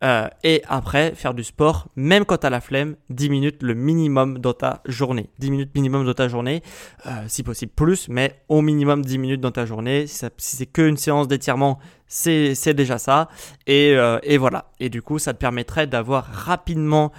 Euh, 0.03 0.27
et 0.43 0.61
après, 0.67 1.15
faire 1.15 1.33
du 1.33 1.43
sport, 1.43 1.87
même 1.95 2.25
quand 2.25 2.37
tu 2.37 2.49
la 2.49 2.59
flemme, 2.59 2.95
10 3.09 3.29
minutes 3.29 3.63
le 3.63 3.73
minimum 3.73 4.39
dans 4.39 4.53
ta 4.53 4.81
journée. 4.85 5.29
10 5.39 5.51
minutes 5.51 5.71
minimum 5.73 6.05
dans 6.05 6.13
ta 6.13 6.27
journée, 6.27 6.61
euh, 7.07 7.23
si 7.27 7.43
possible 7.43 7.71
plus, 7.73 8.09
mais 8.09 8.41
au 8.49 8.61
minimum 8.61 9.03
10 9.03 9.17
minutes 9.17 9.41
dans 9.41 9.51
ta 9.51 9.65
journée. 9.65 10.05
Si, 10.05 10.25
c'est 10.37 10.65
qu'une 10.65 10.97
séance 10.97 11.27
d'étirement, 11.27 11.79
c'est, 12.07 12.73
déjà 12.73 12.97
ça. 12.97 13.29
Et, 13.67 13.93
euh, 13.95 14.19
et, 14.23 14.37
voilà. 14.37 14.71
Et 14.79 14.89
du 14.89 15.01
coup, 15.01 15.17
ça 15.17 15.33
te 15.33 15.39
permettrait 15.39 15.87
d'avoir 15.87 16.25
rapidement 16.25 17.11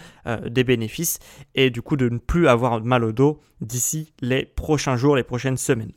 des 0.49 0.65
bénéfices 0.65 1.21
et 1.55 1.71
du 1.71 1.83
coup 1.83 1.97
de 1.97 2.09
ne 2.09 2.19
plus 2.19 2.49
avoir 2.49 2.83
mal 2.83 3.05
au 3.05 3.13
dos 3.13 3.39
d'ici 3.61 4.13
les 4.21 4.45
prochains 4.45 4.97
jours, 4.97 5.15
les 5.15 5.23
prochaines 5.23 5.57
semaines. 5.57 5.93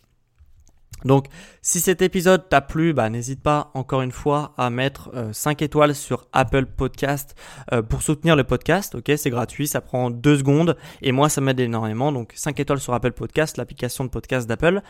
Donc, 1.06 1.28
si 1.62 1.80
cet 1.80 2.02
épisode 2.02 2.50
t'a 2.50 2.62
plu, 2.62 2.94
bah, 2.94 3.10
n'hésite 3.10 3.42
pas 3.42 3.72
encore 3.74 4.02
une 4.02 4.12
fois 4.12 4.54
à 4.58 4.70
mettre 4.70 5.12
5 5.32 5.62
euh, 5.62 5.66
étoiles 5.66 5.96
sur 5.96 6.28
Apple 6.34 6.66
Podcast 6.66 7.36
euh, 7.72 7.82
pour 7.82 8.02
soutenir 8.02 8.36
le 8.36 8.44
podcast. 8.44 8.96
Ok, 8.96 9.12
c'est 9.18 9.30
gratuit, 9.30 9.68
ça 9.68 9.82
prend 9.82 10.10
2 10.10 10.38
secondes 10.38 10.78
et 11.02 11.12
moi 11.12 11.30
ça 11.30 11.42
m'aide 11.42 11.60
énormément. 11.60 12.12
Donc 12.12 12.34
5 12.36 12.60
étoiles 12.60 12.80
sur 12.80 12.94
Apple 12.94 13.12
Podcast, 13.12 13.58
l'application 13.58 14.04
de 14.04 14.10
podcast 14.10 14.48
d'Apple. 14.48 14.82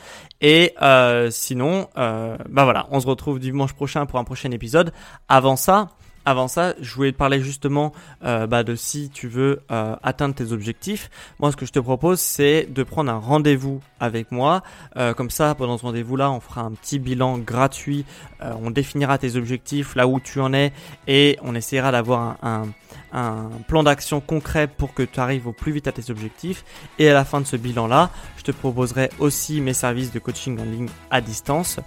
Et 0.42 0.74
euh, 0.82 1.30
sinon, 1.32 1.88
bah 1.96 2.64
voilà, 2.64 2.88
on 2.92 3.00
se 3.00 3.08
retrouve 3.08 3.40
dimanche 3.40 3.74
prochain 3.74 4.06
pour 4.06 4.20
un 4.20 4.24
prochain 4.24 4.52
épisode. 4.52 4.92
Avant 5.28 5.56
ça, 5.56 5.90
avant 6.30 6.48
ça, 6.48 6.76
je 6.80 6.94
voulais 6.94 7.12
te 7.12 7.18
parler 7.18 7.42
justement 7.42 7.92
euh, 8.24 8.46
bah, 8.46 8.64
de 8.64 8.76
si 8.76 9.10
tu 9.10 9.28
veux 9.28 9.62
euh, 9.72 9.96
atteindre 10.04 10.36
tes 10.36 10.52
objectifs. 10.52 11.10
Moi, 11.40 11.52
ce 11.52 11.58
que 11.58 11.66
je 11.66 11.72
te 11.72 11.80
propose, 11.80 12.20
c'est 12.20 12.68
de 12.70 12.84
prendre 12.84 13.12
un 13.12 13.18
rendez-vous 13.18 13.82
avec 14.00 14.32
moi. 14.32 14.62
Euh, 14.96 15.16
comme 15.16 15.32
ça, 15.32 15.56
pendant 15.56 15.80
ce 15.80 15.84
rendez-vous-là, 15.84 16.30
on 16.30 16.40
fera 16.40 16.62
un 16.62 16.72
petit 16.72 17.00
bilan 17.00 17.40
gratuit. 17.40 18.06
on 18.42 18.70
définira 18.70 19.18
tes 19.18 19.38
objectifs, 19.38 19.96
là 19.96 20.08
où 20.08 20.20
tu 20.20 20.40
en 20.40 20.54
es, 20.54 20.72
et 21.08 21.38
on 21.42 21.56
essaiera 21.56 21.92
d'avoir 21.92 22.38
un, 22.44 22.68
un 23.12 23.50
plan 23.68 23.82
d'action 23.82 24.22
concret 24.22 24.68
pour 24.68 24.94
que 24.94 25.02
tu 25.02 25.20
arrives 25.20 25.48
au 25.48 25.52
plus 25.52 25.72
vite 25.72 25.88
à 25.88 25.92
tes 25.92 26.12
objectifs. 26.12 26.64
Et 27.00 27.10
à 27.10 27.14
la 27.14 27.26
fin 27.26 27.42
de 27.42 27.48
ce 27.48 27.56
bilan-là, 27.56 28.12
je 28.38 28.44
te 28.44 28.52
proposerai 28.52 29.10
aussi 29.18 29.62
mes 29.62 29.74
services 29.74 30.12
de 30.12 30.20
coaching 30.20 30.60
en 30.60 30.64
ligne 30.64 30.90
à 31.10 31.22
distance 31.22 31.80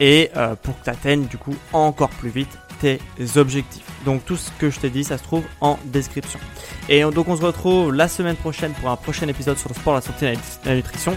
et 0.00 0.30
pour 0.62 0.78
que 0.80 0.84
tu 0.84 0.90
atteignes 0.90 1.26
du 1.26 1.36
coup 1.36 1.54
encore 1.72 2.10
plus 2.10 2.30
vite 2.30 2.58
tes 2.80 3.00
objectifs. 3.36 3.84
Donc 4.04 4.24
tout 4.24 4.36
ce 4.36 4.50
que 4.58 4.70
je 4.70 4.80
t'ai 4.80 4.90
dit, 4.90 5.04
ça 5.04 5.18
se 5.18 5.22
trouve 5.22 5.44
en 5.60 5.78
description. 5.84 6.40
Et 6.88 7.02
donc 7.02 7.28
on 7.28 7.36
se 7.36 7.42
retrouve 7.42 7.92
la 7.92 8.08
semaine 8.08 8.36
prochaine 8.36 8.72
pour 8.72 8.90
un 8.90 8.96
prochain 8.96 9.28
épisode 9.28 9.58
sur 9.58 9.68
le 9.68 9.74
sport, 9.74 9.94
la 9.94 10.00
santé 10.00 10.32
et 10.32 10.68
la 10.68 10.74
nutrition. 10.74 11.16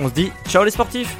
On 0.00 0.08
se 0.08 0.14
dit 0.14 0.30
ciao 0.48 0.64
les 0.64 0.70
sportifs 0.70 1.16